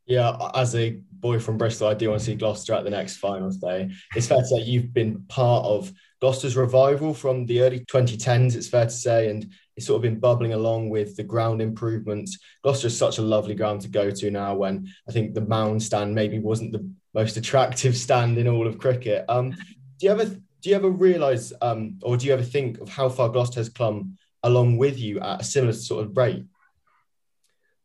Yeah, 0.06 0.36
as 0.54 0.76
a 0.76 1.00
boy 1.10 1.40
from 1.40 1.58
Bristol, 1.58 1.88
I 1.88 1.94
do 1.94 2.10
want 2.10 2.20
to 2.20 2.26
see 2.26 2.36
Gloucester 2.36 2.72
at 2.72 2.84
the 2.84 2.90
next 2.90 3.16
finals 3.16 3.56
day. 3.56 3.90
It's 4.14 4.28
fair 4.28 4.38
to 4.38 4.46
say 4.46 4.60
you've 4.60 4.94
been 4.94 5.24
part 5.26 5.66
of 5.66 5.92
Gloucester's 6.20 6.56
revival 6.56 7.12
from 7.12 7.46
the 7.46 7.60
early 7.62 7.80
2010s, 7.80 8.54
it's 8.54 8.68
fair 8.68 8.84
to 8.84 8.90
say, 8.90 9.28
and 9.28 9.52
it's 9.74 9.86
sort 9.86 9.96
of 9.96 10.02
been 10.02 10.20
bubbling 10.20 10.52
along 10.52 10.90
with 10.90 11.16
the 11.16 11.24
ground 11.24 11.60
improvements. 11.60 12.38
Gloucester 12.62 12.86
is 12.86 12.96
such 12.96 13.18
a 13.18 13.22
lovely 13.22 13.56
ground 13.56 13.80
to 13.80 13.88
go 13.88 14.12
to 14.12 14.30
now 14.30 14.54
when 14.54 14.88
I 15.08 15.12
think 15.12 15.34
the 15.34 15.40
mound 15.40 15.82
stand 15.82 16.14
maybe 16.14 16.38
wasn't 16.38 16.70
the 16.70 16.88
most 17.12 17.36
attractive 17.36 17.96
stand 17.96 18.38
in 18.38 18.46
all 18.46 18.68
of 18.68 18.78
cricket. 18.78 19.24
Um, 19.28 19.50
do 19.50 20.06
you 20.06 20.10
ever 20.10 20.30
do 20.66 20.70
you 20.70 20.76
ever 20.76 20.90
realise 20.90 21.52
um, 21.62 21.96
or 22.02 22.16
do 22.16 22.26
you 22.26 22.32
ever 22.32 22.42
think 22.42 22.80
of 22.80 22.88
how 22.88 23.08
far 23.08 23.28
Gloucester 23.28 23.60
has 23.60 23.68
come 23.68 24.18
along 24.42 24.78
with 24.78 24.98
you 24.98 25.20
at 25.20 25.42
a 25.42 25.44
similar 25.44 25.72
sort 25.72 26.04
of 26.04 26.16
rate? 26.16 26.44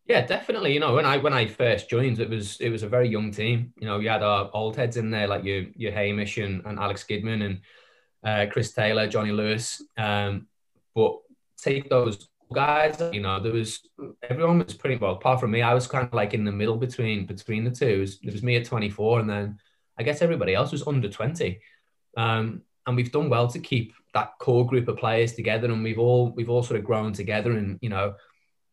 Yeah, 0.08 0.26
definitely. 0.26 0.74
You 0.74 0.80
know, 0.80 0.96
when 0.96 1.06
I 1.06 1.18
when 1.18 1.32
I 1.32 1.46
first 1.46 1.92
joined, 1.92 2.20
it 2.20 2.28
was 2.28 2.60
it 2.60 2.70
was 2.70 2.82
a 2.82 2.90
very 2.90 3.08
young 3.08 3.30
team. 3.30 3.72
You 3.78 3.86
know, 3.86 4.00
you 4.00 4.10
had 4.10 4.24
our 4.24 4.50
old 4.56 4.78
heads 4.78 4.98
in 4.98 5.12
there 5.12 5.28
like 5.28 5.44
your 5.44 5.66
your 5.76 5.92
Hamish 5.92 6.40
and, 6.40 6.66
and 6.66 6.80
Alex 6.80 7.06
Gidman 7.08 7.46
and 7.46 7.62
uh, 8.24 8.52
Chris 8.52 8.74
Taylor, 8.74 9.08
Johnny 9.08 9.32
Lewis. 9.32 9.84
Um, 9.96 10.48
but 10.96 11.20
take 11.58 11.88
those 11.88 12.30
guys, 12.52 13.00
you 13.14 13.22
know, 13.22 13.40
there 13.40 13.54
was 13.54 13.88
everyone 14.28 14.58
was 14.58 14.74
pretty 14.74 14.96
well. 14.96 15.14
Apart 15.14 15.40
from 15.40 15.52
me, 15.52 15.62
I 15.62 15.76
was 15.76 15.86
kind 15.86 16.08
of 16.08 16.16
like 16.16 16.34
in 16.34 16.46
the 16.46 16.52
middle 16.52 16.78
between 16.78 17.28
between 17.28 17.64
the 17.64 17.70
two. 17.70 17.86
It 17.86 18.00
was, 18.00 18.20
it 18.24 18.34
was 18.34 18.42
me 18.42 18.56
at 18.56 18.66
24, 18.66 19.20
and 19.20 19.30
then 19.30 19.60
I 20.00 20.02
guess 20.02 20.24
everybody 20.24 20.56
else 20.56 20.72
was 20.72 20.88
under 20.88 21.10
20. 21.10 21.62
Um, 22.18 22.64
and 22.88 22.96
we've 22.96 23.12
done 23.12 23.30
well 23.30 23.48
to 23.48 23.60
keep 23.60 23.94
that 24.14 24.32
core 24.40 24.66
group 24.66 24.88
of 24.88 24.98
players 24.98 25.34
together, 25.34 25.72
and 25.72 25.84
we've 25.84 26.00
all 26.00 26.32
we've 26.32 26.50
all 26.50 26.64
sort 26.64 26.80
of 26.80 26.86
grown 26.86 27.14
together, 27.14 27.52
and 27.52 27.80
you 27.82 27.90
know 27.90 28.16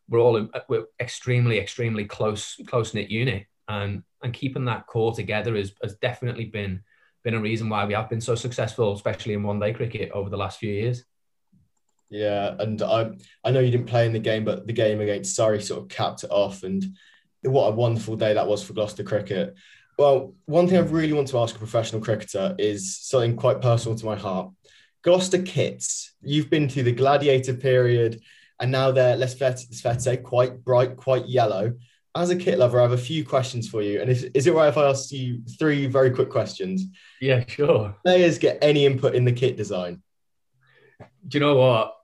we're 0.08 0.20
all 0.20 0.36
uh, 0.36 0.60
we're 0.68 0.86
extremely 1.00 1.58
extremely 1.58 2.04
close 2.04 2.56
close 2.66 2.94
knit 2.94 3.10
unit. 3.10 3.46
And 3.68 4.02
and 4.22 4.32
keeping 4.32 4.64
that 4.64 4.86
core 4.86 5.14
together 5.14 5.54
has, 5.56 5.72
has 5.82 5.94
definitely 5.96 6.46
been 6.46 6.82
been 7.22 7.34
a 7.34 7.40
reason 7.40 7.68
why 7.68 7.84
we 7.84 7.94
have 7.94 8.08
been 8.08 8.20
so 8.20 8.34
successful 8.34 8.92
especially 8.94 9.34
in 9.34 9.42
one 9.42 9.58
day 9.58 9.72
cricket 9.72 10.10
over 10.12 10.30
the 10.30 10.36
last 10.36 10.58
few 10.58 10.72
years. 10.72 11.04
Yeah 12.10 12.54
and 12.58 12.80
i 12.80 13.10
i 13.44 13.50
know 13.50 13.60
you 13.60 13.70
didn't 13.70 13.88
play 13.88 14.06
in 14.06 14.14
the 14.14 14.18
game 14.18 14.42
but 14.42 14.66
the 14.66 14.72
game 14.72 15.00
against 15.02 15.36
surrey 15.36 15.60
sort 15.60 15.82
of 15.82 15.88
capped 15.88 16.24
it 16.24 16.30
off 16.30 16.62
and 16.62 16.84
what 17.42 17.68
a 17.68 17.74
wonderful 17.74 18.16
day 18.16 18.32
that 18.32 18.46
was 18.46 18.64
for 18.64 18.72
gloucester 18.72 19.02
cricket 19.02 19.54
well 19.98 20.34
one 20.46 20.66
thing 20.66 20.78
i 20.78 20.80
really 20.80 21.12
want 21.12 21.28
to 21.28 21.38
ask 21.38 21.54
a 21.54 21.58
professional 21.58 22.00
cricketer 22.00 22.54
is 22.58 22.96
something 22.96 23.36
quite 23.36 23.60
personal 23.60 23.96
to 23.96 24.06
my 24.06 24.16
heart 24.16 24.50
gloucester 25.02 25.42
kits 25.42 26.14
you've 26.22 26.48
been 26.48 26.68
through 26.68 26.84
the 26.84 26.92
gladiator 26.92 27.54
period 27.54 28.20
and 28.60 28.70
now 28.72 28.90
they're 28.90 29.16
let's 29.16 29.34
fair 29.34 29.54
to, 29.54 29.66
fair 29.76 29.94
to 29.94 30.00
say 30.00 30.16
quite 30.16 30.64
bright, 30.64 30.96
quite 30.96 31.26
yellow. 31.26 31.74
As 32.14 32.30
a 32.30 32.36
kit 32.36 32.58
lover, 32.58 32.80
I 32.80 32.82
have 32.82 32.92
a 32.92 32.98
few 32.98 33.24
questions 33.24 33.68
for 33.68 33.82
you. 33.82 34.00
And 34.00 34.10
is, 34.10 34.24
is 34.24 34.46
it 34.46 34.54
right 34.54 34.68
if 34.68 34.76
I 34.76 34.88
ask 34.88 35.12
you 35.12 35.42
three 35.58 35.86
very 35.86 36.10
quick 36.10 36.30
questions? 36.30 36.86
Yeah, 37.20 37.44
sure. 37.46 37.94
Players 38.04 38.38
get 38.38 38.58
any 38.60 38.86
input 38.86 39.14
in 39.14 39.24
the 39.24 39.32
kit 39.32 39.56
design? 39.56 40.02
Do 41.26 41.38
you 41.38 41.40
know 41.40 41.54
what? 41.54 41.94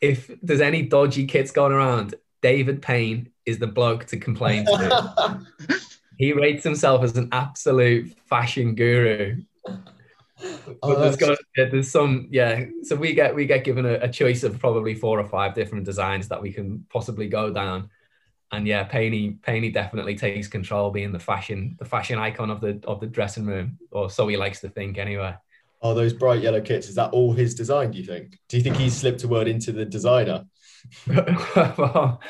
If 0.00 0.30
there's 0.42 0.60
any 0.60 0.82
dodgy 0.82 1.26
kits 1.26 1.50
going 1.50 1.72
around, 1.72 2.14
David 2.42 2.82
Payne 2.82 3.30
is 3.44 3.58
the 3.58 3.66
bloke 3.66 4.04
to 4.06 4.18
complain 4.18 4.66
to. 4.66 5.40
he 6.16 6.32
rates 6.32 6.64
himself 6.64 7.02
as 7.02 7.16
an 7.16 7.28
absolute 7.32 8.16
fashion 8.26 8.74
guru. 8.74 9.42
Oh, 10.82 11.00
there's, 11.00 11.16
got, 11.16 11.38
there's 11.56 11.90
some 11.90 12.28
yeah. 12.30 12.66
So 12.82 12.94
we 12.94 13.14
get 13.14 13.34
we 13.34 13.46
get 13.46 13.64
given 13.64 13.86
a, 13.86 13.94
a, 13.94 14.08
choice 14.08 14.42
of 14.42 14.58
probably 14.58 14.94
four 14.94 15.18
or 15.18 15.24
five 15.24 15.54
different 15.54 15.84
designs 15.86 16.28
that 16.28 16.42
we 16.42 16.52
can 16.52 16.84
possibly 16.90 17.26
go 17.26 17.50
down. 17.50 17.88
And 18.52 18.66
yeah 18.66 18.84
Paney 18.84 19.38
Paney 19.40 19.70
definitely 19.70 20.14
takes 20.14 20.46
control 20.46 20.90
being 20.90 21.10
the 21.10 21.18
fashion 21.18 21.76
the 21.78 21.86
fashion 21.86 22.18
icon 22.18 22.50
of 22.50 22.60
the 22.60 22.78
of 22.86 23.00
the 23.00 23.06
dressing 23.06 23.46
room 23.46 23.78
or 23.90 24.10
so 24.10 24.28
he 24.28 24.36
likes 24.36 24.60
to 24.60 24.68
think 24.68 24.98
anyway. 24.98 25.34
Oh 25.80 25.94
those 25.94 26.12
bright 26.12 26.42
yellow 26.42 26.60
kits 26.60 26.90
is 26.90 26.96
that 26.96 27.12
all 27.12 27.32
his 27.32 27.54
design 27.54 27.92
do 27.92 27.98
you 27.98 28.04
think? 28.04 28.38
Do 28.48 28.58
you 28.58 28.62
think 28.62 28.76
he's 28.76 28.94
slipped 28.94 29.24
a 29.24 29.28
word 29.28 29.48
into 29.48 29.72
the 29.72 29.86
designer? 29.86 30.44
Well, 31.56 32.20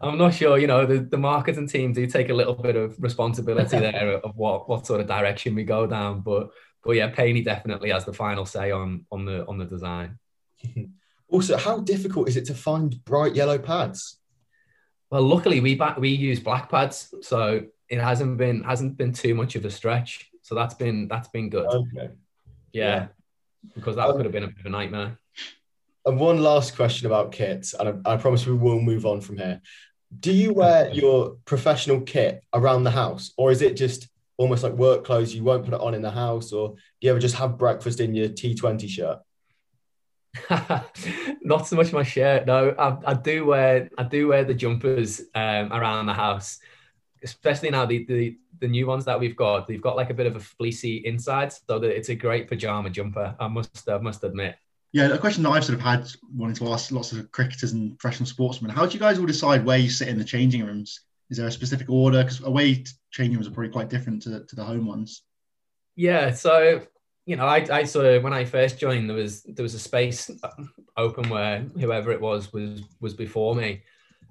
I'm 0.00 0.18
not 0.18 0.34
sure. 0.34 0.58
You 0.58 0.66
know, 0.66 0.84
the, 0.86 0.98
the 0.98 1.16
marketing 1.16 1.68
team 1.68 1.92
do 1.92 2.06
take 2.06 2.28
a 2.28 2.34
little 2.34 2.54
bit 2.54 2.76
of 2.76 2.96
responsibility 3.02 3.78
there 3.80 4.18
of 4.18 4.36
what 4.36 4.68
what 4.68 4.86
sort 4.86 5.00
of 5.00 5.06
direction 5.06 5.54
we 5.54 5.64
go 5.64 5.86
down. 5.86 6.20
But 6.20 6.50
but 6.84 6.92
yeah, 6.92 7.08
Paney 7.08 7.42
definitely 7.42 7.90
has 7.90 8.04
the 8.04 8.12
final 8.12 8.46
say 8.46 8.70
on 8.70 9.06
on 9.10 9.24
the 9.24 9.46
on 9.46 9.58
the 9.58 9.64
design. 9.64 10.18
also, 11.28 11.56
how 11.56 11.80
difficult 11.80 12.28
is 12.28 12.36
it 12.36 12.46
to 12.46 12.54
find 12.54 13.04
bright 13.04 13.34
yellow 13.34 13.58
pads? 13.58 14.18
Well, 15.10 15.22
luckily 15.22 15.60
we 15.60 15.74
back, 15.74 15.98
we 15.98 16.10
use 16.10 16.40
black 16.40 16.70
pads, 16.70 17.14
so 17.22 17.62
it 17.88 18.00
hasn't 18.00 18.36
been 18.36 18.62
hasn't 18.64 18.96
been 18.96 19.12
too 19.12 19.34
much 19.34 19.54
of 19.56 19.64
a 19.64 19.70
stretch. 19.70 20.30
So 20.42 20.54
that's 20.54 20.74
been 20.74 21.08
that's 21.08 21.28
been 21.28 21.48
good. 21.48 21.66
Okay. 21.66 22.10
Yeah, 22.72 22.84
yeah. 22.94 23.06
because 23.74 23.96
that 23.96 24.08
um, 24.08 24.16
could 24.16 24.26
have 24.26 24.32
been 24.32 24.44
a 24.44 24.48
bit 24.48 24.60
of 24.60 24.66
a 24.66 24.70
nightmare. 24.70 25.18
And 26.04 26.20
one 26.20 26.40
last 26.40 26.76
question 26.76 27.06
about 27.06 27.32
kits, 27.32 27.74
and 27.74 28.00
I, 28.06 28.12
I 28.12 28.16
promise 28.16 28.46
we 28.46 28.54
will 28.54 28.80
move 28.80 29.06
on 29.06 29.20
from 29.20 29.38
here. 29.38 29.60
Do 30.18 30.32
you 30.32 30.52
wear 30.52 30.90
your 30.90 31.36
professional 31.44 32.00
kit 32.00 32.42
around 32.54 32.84
the 32.84 32.90
house, 32.90 33.32
or 33.36 33.50
is 33.50 33.62
it 33.62 33.76
just 33.76 34.08
almost 34.36 34.62
like 34.62 34.72
work 34.72 35.04
clothes 35.04 35.34
you 35.34 35.42
won't 35.42 35.64
put 35.64 35.74
it 35.74 35.80
on 35.80 35.94
in 35.94 36.02
the 36.02 36.10
house 36.10 36.52
or 36.52 36.70
do 36.70 36.76
you 37.00 37.10
ever 37.10 37.18
just 37.18 37.36
have 37.36 37.56
breakfast 37.56 38.00
in 38.00 38.14
your 38.14 38.28
T20 38.28 38.88
shirt? 38.88 39.18
Not 41.42 41.66
so 41.66 41.76
much 41.76 41.92
my 41.92 42.02
shirt. 42.02 42.46
No, 42.46 42.74
I, 42.78 43.12
I, 43.12 43.14
do 43.14 43.46
wear 43.46 43.88
I 43.96 44.02
do 44.02 44.28
wear 44.28 44.44
the 44.44 44.54
jumpers 44.54 45.22
um, 45.34 45.72
around 45.72 46.06
the 46.06 46.12
house, 46.12 46.58
especially 47.22 47.70
now 47.70 47.86
the, 47.86 48.04
the 48.04 48.36
the 48.58 48.68
new 48.68 48.86
ones 48.86 49.06
that 49.06 49.18
we've 49.18 49.36
got. 49.36 49.66
They've 49.66 49.80
got 49.80 49.96
like 49.96 50.10
a 50.10 50.14
bit 50.14 50.26
of 50.26 50.36
a 50.36 50.40
fleecy 50.40 50.98
inside, 51.06 51.52
so 51.52 51.78
that 51.78 51.96
it's 51.96 52.10
a 52.10 52.14
great 52.14 52.48
pajama 52.48 52.90
jumper. 52.90 53.34
I 53.40 53.48
must 53.48 53.88
I 53.88 53.96
must 53.96 54.24
admit. 54.24 54.56
Yeah, 54.92 55.12
a 55.12 55.18
question 55.18 55.42
that 55.42 55.50
I've 55.50 55.64
sort 55.64 55.78
of 55.78 55.84
had 55.84 56.08
wanting 56.34 56.56
to 56.56 56.72
ask 56.72 56.90
lots 56.90 57.12
of 57.12 57.30
cricketers 57.32 57.72
and 57.72 57.98
professional 57.98 58.26
sportsmen: 58.26 58.70
How 58.70 58.86
do 58.86 58.94
you 58.94 59.00
guys 59.00 59.18
all 59.18 59.26
decide 59.26 59.64
where 59.64 59.78
you 59.78 59.90
sit 59.90 60.08
in 60.08 60.18
the 60.18 60.24
changing 60.24 60.64
rooms? 60.64 61.00
Is 61.28 61.38
there 61.38 61.46
a 61.46 61.52
specific 61.52 61.90
order? 61.90 62.22
Because 62.22 62.40
away 62.40 62.84
changing 63.10 63.34
rooms 63.34 63.48
are 63.48 63.50
probably 63.50 63.72
quite 63.72 63.90
different 63.90 64.22
to, 64.22 64.44
to 64.44 64.56
the 64.56 64.64
home 64.64 64.86
ones. 64.86 65.22
Yeah, 65.96 66.32
so 66.32 66.86
you 67.26 67.34
know, 67.34 67.46
I, 67.46 67.66
I 67.70 67.84
sort 67.84 68.06
of 68.06 68.22
when 68.22 68.32
I 68.32 68.44
first 68.44 68.78
joined, 68.78 69.10
there 69.10 69.16
was 69.16 69.42
there 69.42 69.64
was 69.64 69.74
a 69.74 69.78
space 69.78 70.30
open 70.96 71.28
where 71.28 71.66
whoever 71.78 72.12
it 72.12 72.20
was 72.20 72.52
was 72.52 72.82
was 73.00 73.14
before 73.14 73.54
me, 73.56 73.82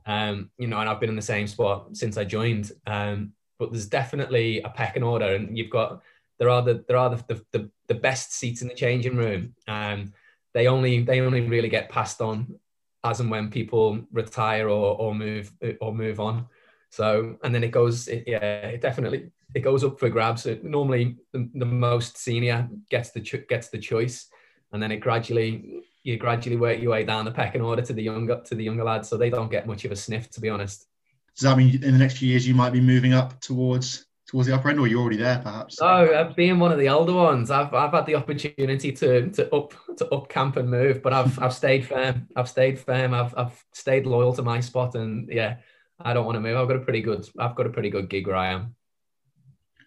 um, 0.05 0.49
you 0.57 0.67
know, 0.67 0.79
and 0.79 0.89
I've 0.89 1.01
been 1.01 1.09
in 1.09 1.15
the 1.15 1.21
same 1.21 1.47
spot 1.47 1.95
since 1.97 2.17
I 2.17 2.23
joined. 2.23 2.71
Um, 2.87 3.33
but 3.59 3.71
there's 3.71 3.87
definitely 3.87 4.61
a 4.61 4.69
pecking 4.69 5.03
order, 5.03 5.35
and 5.35 5.57
you've 5.57 5.69
got 5.69 6.01
there 6.39 6.49
are 6.49 6.61
the 6.61 6.85
there 6.87 6.97
are 6.97 7.09
the 7.09 7.45
the, 7.51 7.69
the 7.87 7.95
best 7.95 8.33
seats 8.33 8.61
in 8.61 8.69
the 8.69 8.73
changing 8.73 9.17
room. 9.17 9.53
Um, 9.67 10.13
they 10.55 10.67
only 10.67 11.03
they 11.03 11.19
only 11.19 11.41
really 11.41 11.69
get 11.69 11.89
passed 11.89 12.21
on 12.21 12.55
as 13.03 13.19
and 13.19 13.29
when 13.29 13.51
people 13.51 13.99
retire 14.11 14.67
or 14.69 14.97
or 14.97 15.13
move 15.13 15.51
or 15.81 15.93
move 15.93 16.19
on. 16.19 16.47
So, 16.89 17.37
and 17.43 17.53
then 17.53 17.63
it 17.63 17.71
goes, 17.71 18.07
it, 18.07 18.23
yeah, 18.25 18.39
it 18.39 18.81
definitely 18.81 19.29
it 19.53 19.59
goes 19.59 19.83
up 19.83 19.99
for 19.99 20.09
grabs. 20.09 20.45
It, 20.45 20.63
normally, 20.63 21.17
the, 21.33 21.49
the, 21.53 21.65
most 21.65 22.17
senior 22.17 22.69
gets 22.89 23.11
the 23.11 23.19
cho- 23.19 23.43
gets 23.49 23.67
the 23.67 23.77
choice, 23.77 24.27
and 24.71 24.81
then 24.81 24.91
it 24.91 25.01
gradually 25.01 25.81
you 26.03 26.17
gradually 26.17 26.55
work 26.55 26.79
your 26.79 26.91
way 26.91 27.03
down 27.03 27.25
the 27.25 27.31
pecking 27.31 27.61
order 27.61 27.81
to 27.81 27.93
the 27.93 28.03
younger 28.03 28.41
to 28.45 28.55
the 28.55 28.63
younger 28.63 28.85
lads, 28.85 29.09
so 29.09 29.17
they 29.17 29.29
don't 29.29 29.51
get 29.51 29.67
much 29.67 29.83
of 29.83 29.91
a 29.91 29.95
sniff, 29.95 30.31
to 30.31 30.39
be 30.39 30.49
honest. 30.49 30.87
Does 31.35 31.43
that 31.43 31.57
mean 31.57 31.83
in 31.83 31.91
the 31.91 31.99
next 31.99 32.17
few 32.17 32.29
years 32.29 32.47
you 32.47 32.55
might 32.55 32.71
be 32.71 32.79
moving 32.79 33.13
up 33.13 33.41
towards 33.41 34.04
towards 34.27 34.47
the 34.47 34.55
upper 34.55 34.69
end, 34.69 34.79
or 34.79 34.87
you're 34.87 35.01
already 35.01 35.17
there, 35.17 35.39
perhaps? 35.43 35.77
Oh, 35.81 36.05
uh, 36.05 36.33
being 36.33 36.59
one 36.59 36.71
of 36.71 36.79
the 36.79 36.89
older 36.89 37.13
ones, 37.13 37.51
I've 37.51 37.73
I've 37.73 37.91
had 37.91 38.05
the 38.05 38.15
opportunity 38.15 38.91
to 38.91 39.29
to 39.31 39.55
up 39.55 39.73
to 39.97 40.07
up 40.09 40.29
camp 40.29 40.57
and 40.57 40.69
move, 40.69 41.01
but 41.01 41.13
I've 41.13 41.37
I've 41.39 41.53
stayed 41.53 41.85
firm. 41.85 42.27
I've 42.35 42.49
stayed 42.49 42.79
firm. 42.79 43.13
I've 43.13 43.33
I've 43.37 43.65
stayed 43.73 44.05
loyal 44.05 44.33
to 44.33 44.41
my 44.41 44.59
spot, 44.59 44.95
and 44.95 45.29
yeah, 45.31 45.57
I 45.99 46.13
don't 46.13 46.25
want 46.25 46.35
to 46.35 46.41
move. 46.41 46.57
I've 46.57 46.67
got 46.67 46.77
a 46.77 46.81
pretty 46.81 47.01
good. 47.01 47.27
I've 47.39 47.55
got 47.55 47.67
a 47.67 47.71
pretty 47.71 47.89
good 47.89 48.09
gig 48.09 48.27
where 48.27 48.35
I 48.35 48.53
am. 48.53 48.75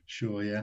Sure, 0.07 0.42
yeah. 0.42 0.62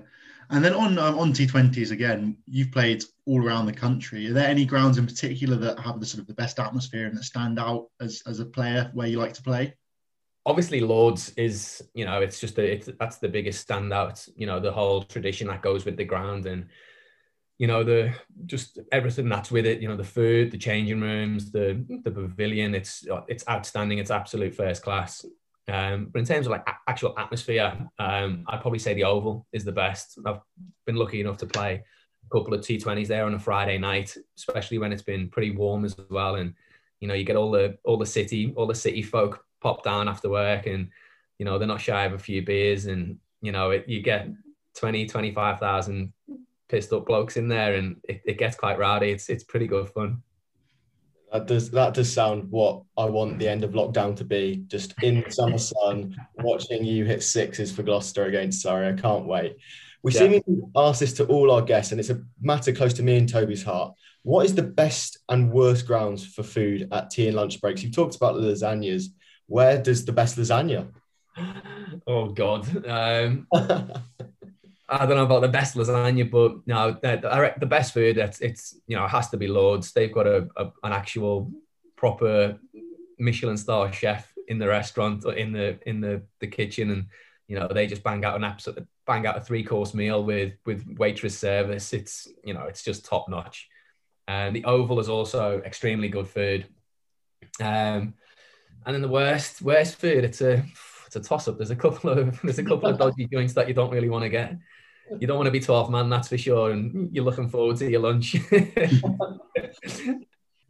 And 0.50 0.64
then 0.64 0.74
on 0.74 0.98
um, 1.00 1.18
on 1.18 1.34
T20s 1.34 1.92
again, 1.92 2.38
you've 2.46 2.72
played 2.72 3.04
all 3.26 3.44
around 3.44 3.66
the 3.66 3.74
country. 3.74 4.28
Are 4.28 4.34
there 4.34 4.48
any 4.48 4.66
grounds 4.66 4.98
in 4.98 5.06
particular 5.06 5.56
that 5.58 5.80
have 5.80 6.00
the 6.00 6.06
sort 6.06 6.22
of 6.22 6.28
the 6.28 6.34
best 6.34 6.60
atmosphere 6.60 7.08
and 7.08 7.18
that 7.18 7.24
stand 7.24 7.60
out 7.60 7.88
as, 8.00 8.22
as 8.28 8.40
a 8.40 8.46
player 8.46 8.92
where 8.94 9.08
you 9.08 9.18
like 9.18 9.34
to 9.34 9.44
play? 9.44 9.76
Obviously, 10.46 10.80
Lords 10.80 11.34
is 11.38 11.84
you 11.94 12.06
know 12.06 12.22
it's 12.22 12.40
just 12.40 12.58
a, 12.58 12.74
it's, 12.74 12.90
that's 13.00 13.18
the 13.18 13.30
biggest 13.30 13.68
standout. 13.68 14.28
You 14.36 14.46
know 14.46 14.60
the 14.60 14.72
whole 14.72 15.04
tradition 15.04 15.48
that 15.48 15.62
goes 15.62 15.86
with 15.86 15.98
the 15.98 16.06
ground 16.06 16.46
and 16.46 16.68
you 17.58 17.68
know 17.68 17.84
the 17.84 18.14
just 18.46 18.80
everything 18.92 19.30
that's 19.30 19.52
with 19.52 19.66
it 19.66 19.82
you 19.82 19.88
know 19.88 19.96
the 19.96 20.04
food 20.04 20.52
the 20.52 20.58
changing 20.58 21.00
rooms 21.00 21.52
the 21.52 21.84
the 22.04 22.12
pavilion 22.12 22.76
it's 22.76 23.06
it's 23.28 23.48
outstanding 23.50 23.98
it's 23.98 24.12
absolute 24.12 24.54
first 24.54 24.84
class 24.84 25.26
um, 25.68 26.10
but 26.12 26.20
in 26.20 26.26
terms 26.26 26.46
of 26.46 26.52
like 26.52 26.68
a- 26.68 26.90
actual 26.90 27.18
atmosphere 27.18 27.90
um, 27.98 28.44
i'd 28.50 28.62
probably 28.62 28.80
say 28.80 28.94
the 28.94 29.04
oval 29.04 29.48
is 29.54 29.64
the 29.64 29.72
best 29.72 30.20
i've 30.26 30.40
been 30.86 30.96
lucky 30.96 31.22
enough 31.22 31.38
to 31.38 31.46
play 31.46 31.82
a 32.26 32.38
couple 32.38 32.54
of 32.54 32.62
t20s 32.62 33.08
there 33.08 33.26
on 33.26 33.36
a 33.36 33.40
friday 33.40 33.78
night 33.78 34.16
especially 34.38 34.78
when 34.78 34.92
it's 34.92 35.02
been 35.02 35.30
pretty 35.30 35.52
warm 35.52 35.86
as 35.86 35.96
well 36.10 36.36
and 36.36 36.54
you 37.00 37.08
know 37.08 37.14
you 37.14 37.24
get 37.24 37.38
all 37.38 37.52
the 37.52 37.78
all 37.86 37.98
the 37.98 38.06
city 38.06 38.54
all 38.58 38.68
the 38.68 38.76
city 38.76 39.02
folk 39.02 39.46
pop 39.62 39.84
down 39.84 40.08
after 40.08 40.30
work 40.30 40.66
and 40.68 40.90
you 41.40 41.46
know 41.46 41.58
they're 41.58 41.68
not 41.68 41.82
shy 41.82 42.06
of 42.06 42.14
a 42.14 42.20
few 42.20 42.44
beers 42.44 42.86
and 42.86 43.18
you 43.42 43.52
know 43.52 43.72
it, 43.72 43.88
you 43.88 44.02
get 44.02 44.28
20 44.76 45.06
25,000 45.08 46.14
pissed 46.68 46.94
up 46.94 47.06
blokes 47.06 47.38
in 47.38 47.48
there, 47.48 47.76
and 47.76 47.98
it, 48.04 48.22
it 48.26 48.38
gets 48.38 48.56
quite 48.56 48.78
rowdy. 48.78 49.12
It's 49.12 49.30
it's 49.30 49.44
pretty 49.44 49.68
good 49.68 49.90
fun. 49.90 50.22
That 51.32 51.48
does 51.48 51.72
that 51.72 51.94
does 51.94 52.12
sound 52.12 52.50
what 52.52 52.84
I 52.98 53.06
want 53.06 53.40
the 53.40 53.48
end 53.48 53.64
of 53.64 53.72
lockdown 53.72 54.16
to 54.18 54.24
be. 54.24 54.64
Just 54.68 54.94
in 55.02 55.22
the 55.22 55.32
summer 55.32 55.58
sun, 55.58 56.16
watching 56.36 56.84
you 56.84 57.06
hit 57.06 57.24
sixes 57.24 57.72
for 57.72 57.84
Gloucester 57.84 58.26
against 58.26 58.62
Surrey. 58.62 58.88
I 58.88 58.94
can't 58.94 59.26
wait. 59.26 59.58
We 60.04 60.12
yeah. 60.12 60.20
seem 60.20 60.42
to 60.44 60.72
ask 60.76 61.00
this 61.00 61.14
to 61.14 61.26
all 61.26 61.52
our 61.52 61.62
guests, 61.62 61.92
and 61.92 62.00
it's 62.00 62.12
a 62.12 62.22
matter 62.40 62.72
close 62.72 62.94
to 62.94 63.04
me 63.04 63.18
and 63.18 63.28
Toby's 63.28 63.64
heart. 63.64 63.94
What 64.24 64.46
is 64.46 64.56
the 64.56 64.64
best 64.64 65.20
and 65.30 65.52
worst 65.52 65.86
grounds 65.86 66.26
for 66.26 66.42
food 66.42 66.88
at 66.92 67.12
tea 67.12 67.28
and 67.28 67.36
lunch 67.36 67.62
breaks? 67.62 67.84
You've 67.84 67.96
talked 67.96 68.16
about 68.16 68.36
the 68.36 68.42
lasagnas. 68.42 69.06
Where 69.48 69.82
does 69.82 70.06
the 70.06 70.14
best 70.14 70.38
lasagna? 70.38 70.88
Oh 72.08 72.28
God. 72.30 72.86
Um, 72.86 73.48
I 74.88 75.06
don't 75.06 75.16
know 75.16 75.26
about 75.26 75.42
the 75.42 75.48
best 75.48 75.76
lasagna, 75.76 76.30
but 76.30 76.68
no, 76.68 76.92
the, 76.92 77.54
the 77.58 77.66
best 77.66 77.94
food. 77.94 78.18
It's, 78.18 78.42
it's 78.42 78.76
you 78.86 78.96
know 78.96 79.06
it 79.06 79.10
has 79.10 79.30
to 79.30 79.38
be 79.38 79.48
Lords. 79.48 79.92
They've 79.92 80.14
got 80.14 80.28
a, 80.28 80.48
a, 80.58 80.72
an 80.84 80.94
actual 80.94 81.52
proper 81.96 82.60
Michelin 83.18 83.58
star 83.58 83.92
chef 83.92 84.32
in 84.48 84.60
the 84.60 84.68
restaurant 84.68 85.26
or 85.26 85.34
in 85.34 85.52
the 85.52 85.80
in 85.88 86.02
the 86.02 86.22
the 86.40 86.48
kitchen, 86.48 86.92
and 86.92 87.06
you 87.48 87.58
know 87.58 87.68
they 87.68 87.88
just 87.88 88.04
bang 88.04 88.24
out 88.26 88.36
an 88.36 88.44
absolute 88.44 88.86
bang 89.08 89.26
out 89.26 89.38
a 89.38 89.42
three 89.42 89.64
course 89.64 89.94
meal 89.94 90.24
with 90.24 90.54
with 90.66 90.86
waitress 90.98 91.38
service. 91.38 91.94
It's 91.94 92.28
you 92.44 92.54
know 92.54 92.64
it's 92.64 92.84
just 92.84 93.06
top 93.06 93.28
notch. 93.30 93.68
And 94.28 94.56
the 94.56 94.66
Oval 94.66 95.00
is 95.00 95.10
also 95.10 95.62
extremely 95.62 96.10
good 96.10 96.28
food. 96.28 96.68
Um, 97.62 98.16
and 98.86 98.94
then 98.94 99.02
the 99.02 99.08
worst 99.08 99.62
worst 99.62 99.96
food, 99.98 100.24
it's 100.24 100.42
a 100.42 100.64
it's 101.06 101.16
a 101.16 101.20
toss 101.20 101.48
up. 101.48 101.58
There's 101.58 101.72
a 101.72 101.76
couple 101.76 102.10
of 102.10 102.40
there's 102.44 102.60
a 102.60 102.64
couple 102.64 102.90
of 102.90 102.98
dodgy 102.98 103.28
joints 103.28 103.54
that 103.54 103.68
you 103.68 103.74
don't 103.74 103.92
really 103.92 104.10
want 104.10 104.24
to 104.24 104.30
get 104.30 104.58
you 105.20 105.28
don't 105.28 105.38
want 105.38 105.48
to 105.48 105.52
be 105.52 105.60
12 105.60 105.92
man, 105.92 106.10
that's 106.10 106.30
for 106.30 106.38
sure. 106.38 106.72
And 106.72 107.14
you're 107.14 107.26
looking 107.26 107.50
forward 107.50 107.78
to 107.78 107.90
your 107.90 108.02
lunch. 108.02 108.36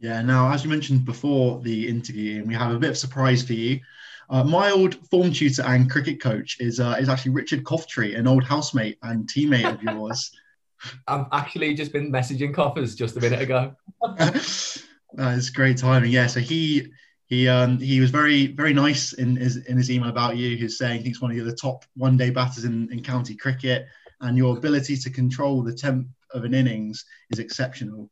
yeah, 0.00 0.22
now, 0.22 0.52
as 0.52 0.64
you 0.64 0.70
mentioned 0.70 1.04
before 1.04 1.60
the 1.60 1.88
interview, 1.88 2.44
we 2.44 2.54
have 2.54 2.72
a 2.72 2.78
bit 2.78 2.90
of 2.90 2.98
surprise 2.98 3.42
for 3.42 3.54
you. 3.54 3.80
Uh, 4.28 4.42
my 4.42 4.70
old 4.70 4.96
form 5.08 5.32
tutor 5.32 5.62
and 5.62 5.90
cricket 5.90 6.20
coach 6.20 6.56
is 6.60 6.80
uh, 6.80 6.96
is 6.98 7.08
actually 7.08 7.30
Richard 7.32 7.62
Coughtrie, 7.64 8.18
an 8.18 8.26
old 8.26 8.42
housemate 8.44 8.98
and 9.02 9.28
teammate 9.28 9.72
of 9.72 9.82
yours. 9.82 10.32
I've 11.06 11.26
actually 11.32 11.74
just 11.74 11.92
been 11.92 12.10
messaging 12.12 12.52
Coffers 12.52 12.94
just 12.94 13.16
a 13.16 13.20
minute 13.20 13.40
ago. 13.40 13.74
that 14.16 14.84
is 15.16 15.50
great 15.50 15.78
timing. 15.78 16.10
Yeah, 16.10 16.26
so 16.26 16.40
he 16.40 16.88
he 17.26 17.48
um, 17.48 17.78
he 17.78 18.00
was 18.00 18.10
very 18.10 18.48
very 18.48 18.72
nice 18.72 19.12
in 19.14 19.36
his 19.36 19.56
in 19.56 19.76
his 19.76 19.90
email 19.90 20.08
about 20.08 20.36
you. 20.36 20.56
He's 20.56 20.78
saying 20.78 21.02
he's 21.02 21.20
one 21.20 21.36
of 21.38 21.44
the 21.44 21.54
top 21.54 21.84
one 21.96 22.16
day 22.16 22.30
batters 22.30 22.64
in, 22.64 22.90
in 22.92 23.02
county 23.02 23.34
cricket 23.34 23.86
and 24.20 24.36
your 24.36 24.56
ability 24.56 24.96
to 24.96 25.10
control 25.10 25.62
the 25.62 25.74
temp 25.74 26.08
of 26.32 26.44
an 26.44 26.54
innings 26.54 27.04
is 27.30 27.38
exceptional. 27.38 28.10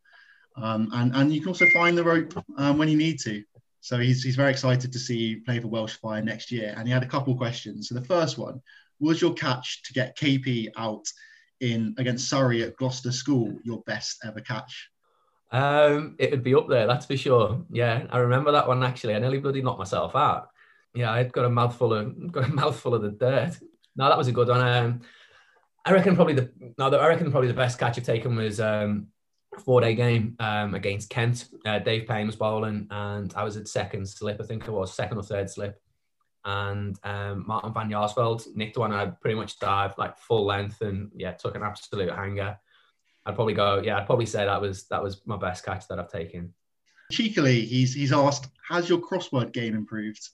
Um, 0.57 0.89
and, 0.93 1.15
and 1.15 1.33
you 1.33 1.41
can 1.41 1.49
also 1.49 1.67
find 1.73 1.97
the 1.97 2.05
rope 2.05 2.33
um, 2.57 2.79
when 2.79 2.89
you 2.89 2.97
need 2.97 3.19
to. 3.21 3.43
So 3.81 3.99
he's, 3.99 4.23
he's 4.23 4.37
very 4.37 4.51
excited 4.51 4.93
to 4.93 4.99
see 4.99 5.17
you 5.17 5.43
play 5.43 5.61
for 5.61 5.69
Welsh 5.69 5.97
Fire 5.97 6.23
next 6.23 6.51
year. 6.51 6.75
And 6.77 6.87
he 6.87 6.93
had 6.93 7.03
a 7.03 7.09
couple 7.09 7.37
questions. 7.37 7.89
So 7.89 7.95
the 7.95 8.05
first 8.05 8.39
one 8.39 8.63
was 9.01 9.21
your 9.21 9.35
catch 9.35 9.83
to 9.85 9.93
get 9.93 10.17
KP 10.17 10.69
out 10.77 11.05
in 11.61 11.95
against 11.99 12.29
Surrey 12.29 12.63
at 12.63 12.77
Gloucester 12.77 13.13
School 13.13 13.53
your 13.63 13.83
best 13.83 14.19
ever 14.25 14.41
catch? 14.41 14.91
Um, 15.55 16.17
it 16.19 16.33
would 16.33 16.43
be 16.43 16.57
up 16.57 16.69
there, 16.69 16.89
that's 16.89 17.07
for 17.07 17.17
sure. 17.17 17.65
Yeah, 17.71 18.09
I 18.11 18.19
remember 18.19 18.51
that 18.51 18.67
one 18.67 18.83
actually. 18.83 19.15
I 19.15 19.21
nearly 19.21 19.39
bloody 19.39 19.63
knocked 19.63 19.79
myself 19.79 20.17
out. 20.17 20.49
Yeah, 20.95 21.13
I'd 21.13 21.33
got 21.33 21.45
a 21.45 21.49
mouthful 21.49 21.95
of 21.95 22.33
got 22.33 22.49
a 22.49 22.53
mouthful 22.53 22.93
of 22.93 23.03
the 23.03 23.13
dirt. 23.13 23.57
No, 23.95 24.09
that 24.09 24.19
was 24.19 24.27
a 24.27 24.33
good 24.33 24.49
one. 24.49 24.61
Um, 24.61 25.03
I 25.85 25.93
reckon 25.93 26.17
probably 26.17 26.35
the 26.35 26.51
no, 26.77 26.89
I 26.89 27.07
reckon 27.07 27.31
probably 27.31 27.47
the 27.47 27.55
best 27.55 27.79
catch 27.79 27.97
I've 27.97 28.05
taken 28.05 28.35
was 28.35 28.59
um, 28.59 29.07
four 29.61 29.81
day 29.81 29.95
game 29.95 30.35
um, 30.41 30.75
against 30.75 31.09
Kent. 31.09 31.47
Uh, 31.65 31.79
Dave 31.79 32.09
Payne 32.09 32.27
was 32.27 32.35
bowling, 32.35 32.89
and 32.91 33.33
I 33.37 33.45
was 33.45 33.57
at 33.57 33.69
second 33.69 34.09
slip. 34.09 34.41
I 34.41 34.45
think 34.47 34.67
it 34.67 34.73
was 34.73 34.93
second 34.93 35.19
or 35.19 35.23
third 35.23 35.49
slip, 35.49 35.81
and 36.45 36.99
um, 37.05 37.45
Martin 37.47 37.73
van 37.73 37.91
Jaarsveld 37.91 38.57
nicked 38.57 38.77
one. 38.77 38.91
And 38.91 39.01
I 39.01 39.07
pretty 39.07 39.37
much 39.37 39.61
dived 39.61 39.99
like 39.99 40.19
full 40.19 40.47
length, 40.47 40.81
and 40.81 41.13
yeah, 41.15 41.31
took 41.31 41.55
an 41.55 41.63
absolute 41.63 42.11
hanger. 42.11 42.59
I'd 43.27 43.35
probably 43.35 43.55
go, 43.55 43.81
yeah, 43.83 43.97
I'd 43.97 44.07
probably 44.07 44.27
say 44.27 44.45
that 44.45 44.61
was 44.61 44.87
that 44.89 45.03
was 45.03 45.23
my 45.27 45.37
best 45.37 45.65
catch 45.65 45.89
that 45.89 45.99
I've 45.99 46.11
taken. 46.11 46.53
Cheekily, 47.11 47.65
he's 47.65 47.95
he's 47.95 48.13
asked, 48.13 48.49
"Has 48.69 48.89
your 48.89 48.99
crossword 48.99 49.53
game 49.53 49.75
improved?" 49.75 50.29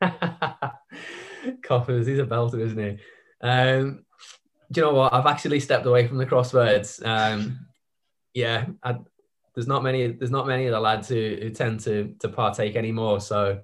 Coffers, 1.62 2.06
he's 2.06 2.18
a 2.18 2.24
belter, 2.24 2.60
isn't 2.60 2.78
he? 2.78 2.98
Um, 3.40 4.04
do 4.72 4.80
you 4.80 4.86
know 4.86 4.94
what? 4.94 5.12
I've 5.12 5.26
actually 5.26 5.60
stepped 5.60 5.86
away 5.86 6.06
from 6.06 6.18
the 6.18 6.26
crosswords. 6.26 7.04
Um, 7.04 7.66
yeah, 8.34 8.66
I, 8.82 8.96
there's 9.54 9.66
not 9.66 9.82
many. 9.82 10.08
There's 10.08 10.30
not 10.30 10.46
many 10.46 10.66
of 10.66 10.72
the 10.72 10.80
lads 10.80 11.08
who, 11.08 11.38
who 11.40 11.50
tend 11.50 11.80
to 11.80 12.14
to 12.20 12.28
partake 12.28 12.76
anymore. 12.76 13.20
So, 13.20 13.60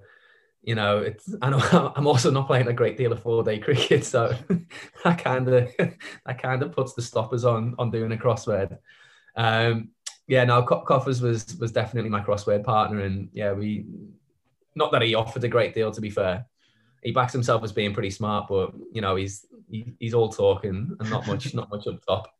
you 0.63 0.75
know, 0.75 0.99
it's. 0.99 1.33
I 1.41 1.49
know 1.49 1.93
I'm 1.95 2.07
also 2.07 2.31
not 2.31 2.47
playing 2.47 2.67
a 2.67 2.73
great 2.73 2.97
deal 2.97 3.11
of 3.11 3.21
four 3.21 3.43
day 3.43 3.59
cricket, 3.59 4.05
so 4.05 4.35
that 5.03 5.23
kind 5.23 5.47
of 5.47 5.71
that 6.25 6.41
kind 6.41 6.63
of 6.63 6.71
puts 6.71 6.93
the 6.93 7.01
stoppers 7.01 7.45
on 7.45 7.75
on 7.77 7.91
doing 7.91 8.11
a 8.11 8.17
crossword. 8.17 8.77
Um, 9.35 9.89
yeah, 10.27 10.45
no, 10.45 10.63
Coffers 10.63 11.21
was 11.21 11.57
was 11.57 11.71
definitely 11.71 12.09
my 12.09 12.21
crossword 12.21 12.63
partner, 12.63 13.01
and 13.01 13.29
yeah, 13.33 13.51
we. 13.51 13.85
Not 14.75 14.91
that 14.91 15.03
he 15.03 15.13
offered 15.13 15.43
a 15.43 15.49
great 15.49 15.75
deal, 15.75 15.91
to 15.91 16.01
be 16.01 16.09
fair. 16.09 16.47
He 17.03 17.11
backs 17.11 17.31
himself 17.31 17.63
as 17.63 17.71
being 17.71 17.93
pretty 17.93 18.09
smart, 18.09 18.47
but 18.49 18.73
you 18.91 19.01
know 19.01 19.15
he's 19.15 19.45
he, 19.69 19.93
he's 19.99 20.15
all 20.15 20.29
talking 20.29 20.95
and 20.99 21.09
not 21.11 21.27
much, 21.27 21.53
not 21.53 21.69
much 21.69 21.85
up 21.85 22.03
top. 22.03 22.33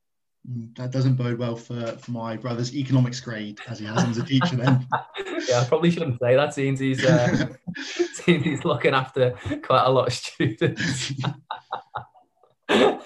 Mm, 0.50 0.76
that 0.76 0.92
doesn't 0.92 1.16
bode 1.16 1.40
well 1.40 1.56
for, 1.56 1.88
for 1.88 2.12
my 2.12 2.36
brother's 2.36 2.76
economics 2.76 3.22
grade 3.22 3.60
as 3.70 3.80
he 3.80 3.86
has 3.86 4.04
him 4.04 4.10
as 4.10 4.18
a 4.18 4.24
teacher 4.24 4.58
then. 4.58 4.86
yeah, 5.48 5.62
I 5.62 5.66
probably 5.66 5.90
shouldn't 5.90 6.20
say 6.20 6.36
that 6.36 6.54
since 6.54 6.80
he's 6.80 7.04
uh, 7.04 7.48
since 7.84 8.44
he's 8.44 8.66
looking 8.66 8.94
after 8.94 9.32
quite 9.64 9.86
a 9.86 9.90
lot 9.90 10.08
of 10.08 10.14
students. 10.14 11.14
and 12.70 13.00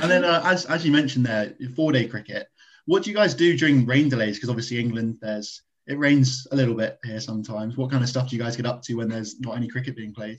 then, 0.00 0.24
uh, 0.24 0.42
as 0.44 0.64
as 0.64 0.86
you 0.86 0.92
mentioned 0.92 1.26
there, 1.26 1.54
four 1.76 1.92
day 1.92 2.06
cricket. 2.06 2.48
What 2.86 3.02
do 3.02 3.10
you 3.10 3.16
guys 3.16 3.34
do 3.34 3.54
during 3.54 3.84
rain 3.84 4.08
delays? 4.08 4.36
Because 4.36 4.48
obviously 4.48 4.78
England, 4.78 5.18
there's 5.20 5.62
it 5.86 5.98
rains 5.98 6.46
a 6.52 6.56
little 6.56 6.74
bit 6.74 6.98
here 7.04 7.20
sometimes. 7.20 7.76
What 7.76 7.90
kind 7.90 8.02
of 8.02 8.08
stuff 8.08 8.30
do 8.30 8.36
you 8.36 8.42
guys 8.42 8.56
get 8.56 8.64
up 8.64 8.80
to 8.82 8.94
when 8.94 9.10
there's 9.10 9.38
not 9.40 9.56
any 9.56 9.68
cricket 9.68 9.94
being 9.94 10.14
played? 10.14 10.38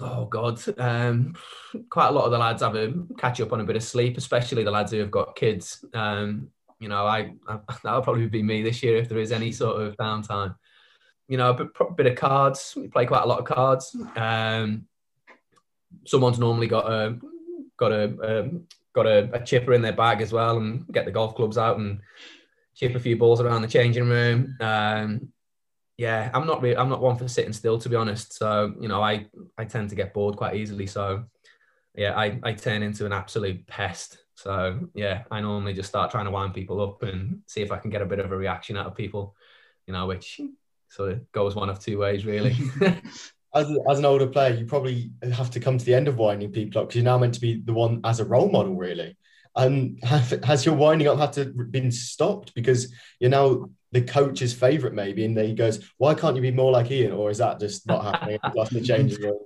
Oh 0.00 0.26
God, 0.26 0.60
um, 0.78 1.36
quite 1.88 2.08
a 2.08 2.10
lot 2.10 2.24
of 2.24 2.32
the 2.32 2.38
lads 2.38 2.62
have 2.62 2.74
a 2.74 2.92
catch 3.16 3.40
up 3.40 3.52
on 3.52 3.60
a 3.60 3.64
bit 3.64 3.76
of 3.76 3.82
sleep, 3.82 4.16
especially 4.16 4.64
the 4.64 4.70
lads 4.70 4.90
who 4.90 4.98
have 4.98 5.10
got 5.10 5.36
kids. 5.36 5.84
Um, 5.94 6.50
you 6.80 6.88
know, 6.88 7.06
I, 7.06 7.32
I 7.46 7.58
that'll 7.84 8.02
probably 8.02 8.26
be 8.26 8.42
me 8.42 8.62
this 8.62 8.82
year 8.82 8.96
if 8.96 9.08
there 9.08 9.18
is 9.18 9.32
any 9.32 9.52
sort 9.52 9.80
of 9.80 9.96
downtime. 9.96 10.56
You 11.28 11.38
know, 11.38 11.50
a 11.50 11.54
bit, 11.54 11.68
bit 11.96 12.06
of 12.06 12.16
cards. 12.16 12.74
We 12.76 12.88
play 12.88 13.06
quite 13.06 13.22
a 13.22 13.26
lot 13.26 13.38
of 13.38 13.46
cards. 13.46 13.96
Um, 14.16 14.86
someone's 16.04 16.38
normally 16.38 16.66
got 16.66 16.90
a 16.90 17.18
got 17.76 17.92
a, 17.92 18.16
a 18.22 18.50
got 18.92 19.06
a, 19.06 19.30
a, 19.32 19.44
chipper 19.44 19.72
in 19.74 19.82
their 19.82 19.92
bag 19.92 20.20
as 20.20 20.32
well, 20.32 20.58
and 20.58 20.86
get 20.92 21.04
the 21.04 21.12
golf 21.12 21.34
clubs 21.34 21.56
out 21.56 21.78
and 21.78 22.00
chip 22.74 22.94
a 22.94 23.00
few 23.00 23.16
balls 23.16 23.40
around 23.40 23.62
the 23.62 23.68
changing 23.68 24.08
room. 24.08 24.56
Yeah, 25.96 26.30
I'm 26.34 26.46
not 26.46 26.60
really, 26.60 26.76
I'm 26.76 26.88
not 26.88 27.00
one 27.00 27.16
for 27.16 27.28
sitting 27.28 27.52
still 27.52 27.78
to 27.78 27.88
be 27.88 27.96
honest. 27.96 28.32
So 28.34 28.74
you 28.80 28.88
know, 28.88 29.00
I 29.02 29.26
I 29.56 29.64
tend 29.64 29.90
to 29.90 29.96
get 29.96 30.14
bored 30.14 30.36
quite 30.36 30.56
easily. 30.56 30.86
So 30.86 31.24
yeah, 31.94 32.18
I 32.18 32.38
I 32.42 32.52
turn 32.52 32.82
into 32.82 33.06
an 33.06 33.12
absolute 33.12 33.66
pest. 33.66 34.18
So 34.34 34.88
yeah, 34.94 35.22
I 35.30 35.40
normally 35.40 35.74
just 35.74 35.88
start 35.88 36.10
trying 36.10 36.24
to 36.24 36.32
wind 36.32 36.54
people 36.54 36.80
up 36.80 37.02
and 37.04 37.42
see 37.46 37.62
if 37.62 37.70
I 37.70 37.78
can 37.78 37.90
get 37.90 38.02
a 38.02 38.06
bit 38.06 38.18
of 38.18 38.32
a 38.32 38.36
reaction 38.36 38.76
out 38.76 38.86
of 38.86 38.96
people. 38.96 39.36
You 39.86 39.92
know, 39.92 40.06
which 40.06 40.40
sort 40.88 41.12
of 41.12 41.32
goes 41.32 41.54
one 41.54 41.70
of 41.70 41.78
two 41.78 41.98
ways 41.98 42.24
really. 42.24 42.56
as, 43.54 43.70
as 43.88 43.98
an 43.98 44.04
older 44.04 44.26
player, 44.26 44.54
you 44.54 44.66
probably 44.66 45.12
have 45.32 45.50
to 45.52 45.60
come 45.60 45.78
to 45.78 45.84
the 45.84 45.94
end 45.94 46.08
of 46.08 46.18
winding 46.18 46.50
people 46.50 46.80
up 46.80 46.88
because 46.88 46.96
you're 46.96 47.04
now 47.04 47.18
meant 47.18 47.34
to 47.34 47.40
be 47.40 47.60
the 47.64 47.72
one 47.72 48.00
as 48.04 48.20
a 48.20 48.24
role 48.24 48.50
model, 48.50 48.74
really. 48.74 49.16
And 49.56 50.02
have, 50.02 50.30
has 50.44 50.66
your 50.66 50.74
winding 50.74 51.08
up 51.08 51.18
had 51.18 51.32
to 51.34 51.44
been 51.46 51.92
stopped 51.92 52.54
because 52.54 52.92
you're 53.20 53.30
now 53.30 53.70
the 53.94 54.02
coach's 54.02 54.52
favorite 54.52 54.92
maybe, 54.92 55.24
and 55.24 55.36
then 55.36 55.46
he 55.46 55.54
goes, 55.54 55.78
"Why 55.98 56.14
can't 56.14 56.34
you 56.34 56.42
be 56.42 56.50
more 56.50 56.72
like 56.72 56.90
Ian?" 56.90 57.12
Or 57.12 57.30
is 57.30 57.38
that 57.38 57.60
just 57.60 57.86
not 57.86 58.04
happening? 58.10 58.38
That's 58.42 58.70
the 58.70 59.18
room. 59.22 59.38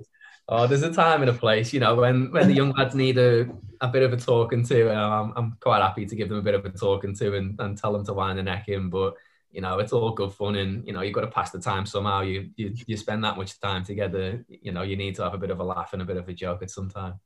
Oh, 0.49 0.67
there's 0.67 0.83
a 0.83 0.91
time 0.91 1.21
and 1.21 1.31
a 1.31 1.35
place, 1.35 1.75
you 1.75 1.81
know, 1.81 1.95
when 1.95 2.33
when 2.33 2.49
the 2.49 2.55
young 2.55 2.73
lads 2.73 2.95
need 2.95 3.19
a, 3.19 3.47
a 3.83 3.89
bit 3.89 4.03
of 4.03 4.15
a 4.15 4.17
talking 4.17 4.65
to, 4.65 4.89
and 4.89 4.99
I'm, 4.99 5.33
I'm 5.37 5.57
quite 5.61 5.83
happy 5.83 6.07
to 6.07 6.17
give 6.17 6.31
them 6.31 6.39
a 6.39 6.43
bit 6.43 6.55
of 6.55 6.65
a 6.65 6.71
talking 6.71 7.15
to 7.17 7.37
and, 7.37 7.61
and 7.61 7.77
tell 7.77 7.93
them 7.93 8.07
to 8.07 8.15
wind 8.15 8.39
the 8.39 8.43
neck 8.43 8.69
in. 8.69 8.89
But 8.89 9.15
you 9.51 9.61
know, 9.61 9.79
it's 9.79 9.93
all 9.93 10.13
good 10.13 10.33
fun, 10.33 10.57
and 10.57 10.87
you 10.87 10.95
know, 10.95 11.03
you've 11.03 11.15
got 11.15 11.21
to 11.21 11.27
pass 11.27 11.51
the 11.51 11.61
time 11.61 11.85
somehow. 11.85 12.23
You 12.23 12.49
you 12.57 12.75
you 12.87 12.97
spend 12.97 13.23
that 13.25 13.37
much 13.37 13.61
time 13.61 13.85
together, 13.85 14.47
you 14.49 14.73
know, 14.73 14.83
you 14.83 14.97
need 14.97 15.17
to 15.17 15.25
have 15.25 15.35
a 15.35 15.39
bit 15.39 15.51
of 15.51 15.61
a 15.61 15.65
laugh 15.65 15.93
and 15.93 16.01
a 16.01 16.07
bit 16.07 16.17
of 16.17 16.27
a 16.27 16.33
joke 16.33 16.63
at 16.63 16.71
some 16.71 16.89
time. 16.89 17.21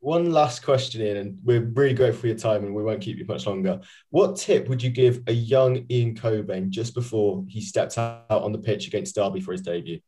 One 0.00 0.30
last 0.30 0.64
question 0.64 1.00
in, 1.00 1.16
and 1.16 1.38
we're 1.42 1.60
really 1.60 1.94
grateful 1.94 2.20
for 2.20 2.26
your 2.28 2.36
time, 2.36 2.64
and 2.64 2.74
we 2.74 2.84
won't 2.84 3.00
keep 3.00 3.18
you 3.18 3.24
much 3.26 3.46
longer. 3.46 3.80
What 4.10 4.36
tip 4.36 4.68
would 4.68 4.82
you 4.82 4.90
give 4.90 5.22
a 5.26 5.32
young 5.32 5.86
Ian 5.90 6.14
Cockbain 6.14 6.70
just 6.70 6.94
before 6.94 7.44
he 7.48 7.60
stepped 7.60 7.98
out 7.98 8.24
on 8.30 8.52
the 8.52 8.58
pitch 8.58 8.86
against 8.86 9.16
Derby 9.16 9.40
for 9.40 9.52
his 9.52 9.62
debut? 9.62 10.00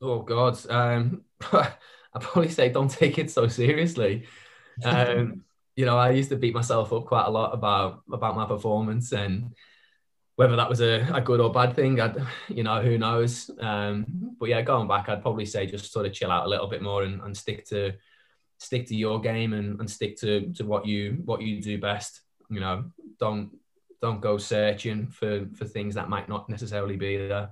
Oh 0.00 0.22
God, 0.22 0.58
um, 0.70 1.22
I 1.52 1.72
probably 2.20 2.50
say 2.50 2.68
don't 2.68 2.90
take 2.90 3.18
it 3.18 3.30
so 3.30 3.48
seriously. 3.48 4.26
Um, 4.84 5.42
you 5.76 5.84
know, 5.84 5.98
I 5.98 6.10
used 6.10 6.30
to 6.30 6.36
beat 6.36 6.54
myself 6.54 6.92
up 6.92 7.06
quite 7.06 7.26
a 7.26 7.30
lot 7.30 7.54
about 7.54 8.02
about 8.12 8.36
my 8.36 8.46
performance 8.46 9.12
and 9.12 9.52
whether 10.38 10.54
that 10.54 10.68
was 10.68 10.80
a, 10.80 11.04
a 11.12 11.20
good 11.20 11.40
or 11.40 11.52
bad 11.52 11.74
thing, 11.74 12.00
I'd, 12.00 12.16
you 12.46 12.62
know, 12.62 12.80
who 12.80 12.96
knows. 12.96 13.50
Um, 13.58 14.36
but 14.38 14.48
yeah, 14.48 14.62
going 14.62 14.86
back, 14.86 15.08
I'd 15.08 15.20
probably 15.20 15.44
say 15.44 15.66
just 15.66 15.92
sort 15.92 16.06
of 16.06 16.12
chill 16.12 16.30
out 16.30 16.46
a 16.46 16.48
little 16.48 16.68
bit 16.68 16.80
more 16.80 17.02
and, 17.02 17.20
and 17.22 17.36
stick 17.36 17.66
to 17.70 17.94
stick 18.58 18.86
to 18.86 18.94
your 18.94 19.20
game 19.20 19.52
and, 19.52 19.78
and 19.80 19.90
stick 19.90 20.16
to 20.18 20.52
to 20.54 20.64
what 20.64 20.86
you 20.86 21.22
what 21.24 21.42
you 21.42 21.62
do 21.62 21.78
best. 21.78 22.20
You 22.50 22.60
know, 22.60 22.84
don't 23.18 23.50
don't 24.00 24.20
go 24.20 24.38
searching 24.38 25.08
for 25.08 25.46
for 25.54 25.64
things 25.64 25.94
that 25.94 26.08
might 26.08 26.28
not 26.28 26.48
necessarily 26.48 26.96
be 26.96 27.16
there. 27.16 27.50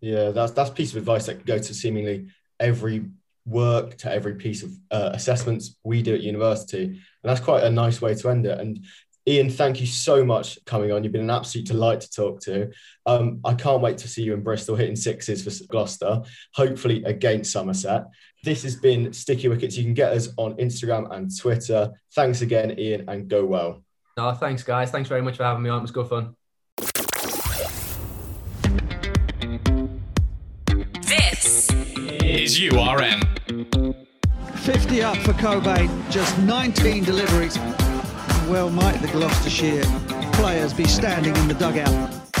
Yeah, 0.00 0.30
that's 0.30 0.52
that's 0.52 0.70
piece 0.70 0.92
of 0.92 0.98
advice 0.98 1.26
that 1.26 1.36
could 1.36 1.46
go 1.46 1.58
to 1.58 1.74
seemingly 1.74 2.28
every 2.60 3.06
work 3.46 3.96
to 3.98 4.10
every 4.10 4.34
piece 4.34 4.62
of 4.62 4.70
uh, 4.90 5.10
assessments 5.12 5.76
we 5.84 6.02
do 6.02 6.14
at 6.14 6.22
university, 6.22 6.84
and 6.84 7.00
that's 7.22 7.40
quite 7.40 7.64
a 7.64 7.70
nice 7.70 8.00
way 8.00 8.14
to 8.14 8.28
end 8.28 8.46
it. 8.46 8.58
And 8.58 8.84
Ian, 9.26 9.48
thank 9.48 9.80
you 9.80 9.86
so 9.86 10.22
much 10.22 10.62
coming 10.66 10.92
on. 10.92 11.02
You've 11.02 11.12
been 11.12 11.22
an 11.22 11.30
absolute 11.30 11.66
delight 11.66 12.02
to 12.02 12.10
talk 12.10 12.40
to. 12.42 12.70
Um, 13.06 13.40
I 13.42 13.54
can't 13.54 13.80
wait 13.80 13.96
to 13.98 14.08
see 14.08 14.22
you 14.22 14.34
in 14.34 14.42
Bristol 14.42 14.76
hitting 14.76 14.96
sixes 14.96 15.42
for 15.42 15.66
Gloucester, 15.66 16.22
hopefully 16.52 17.02
against 17.04 17.50
Somerset. 17.50 18.04
This 18.42 18.62
has 18.64 18.76
been 18.76 19.14
Sticky 19.14 19.48
Wickets. 19.48 19.78
You 19.78 19.84
can 19.84 19.94
get 19.94 20.12
us 20.12 20.28
on 20.36 20.54
Instagram 20.58 21.10
and 21.10 21.34
Twitter. 21.34 21.92
Thanks 22.14 22.42
again, 22.42 22.78
Ian, 22.78 23.08
and 23.08 23.26
go 23.26 23.46
well. 23.46 23.82
No, 24.18 24.30
thanks, 24.32 24.62
guys. 24.62 24.90
Thanks 24.90 25.08
very 25.08 25.22
much 25.22 25.38
for 25.38 25.44
having 25.44 25.62
me 25.62 25.70
on. 25.70 25.78
It 25.78 25.82
was 25.82 25.90
good 25.90 26.08
fun. 26.08 26.36
This 31.00 31.70
is 32.22 32.60
URN. 32.60 33.22
50 34.56 35.02
up 35.02 35.16
for 35.18 35.32
Cockbain, 35.32 36.10
just 36.10 36.38
19 36.38 37.04
deliveries 37.04 37.58
well 38.48 38.70
might 38.70 39.00
the 39.00 39.08
Gloucestershire 39.08 39.84
players 40.34 40.72
be 40.72 40.84
standing 40.84 41.34
in 41.36 41.48
the 41.48 41.54
dugout. 41.54 42.33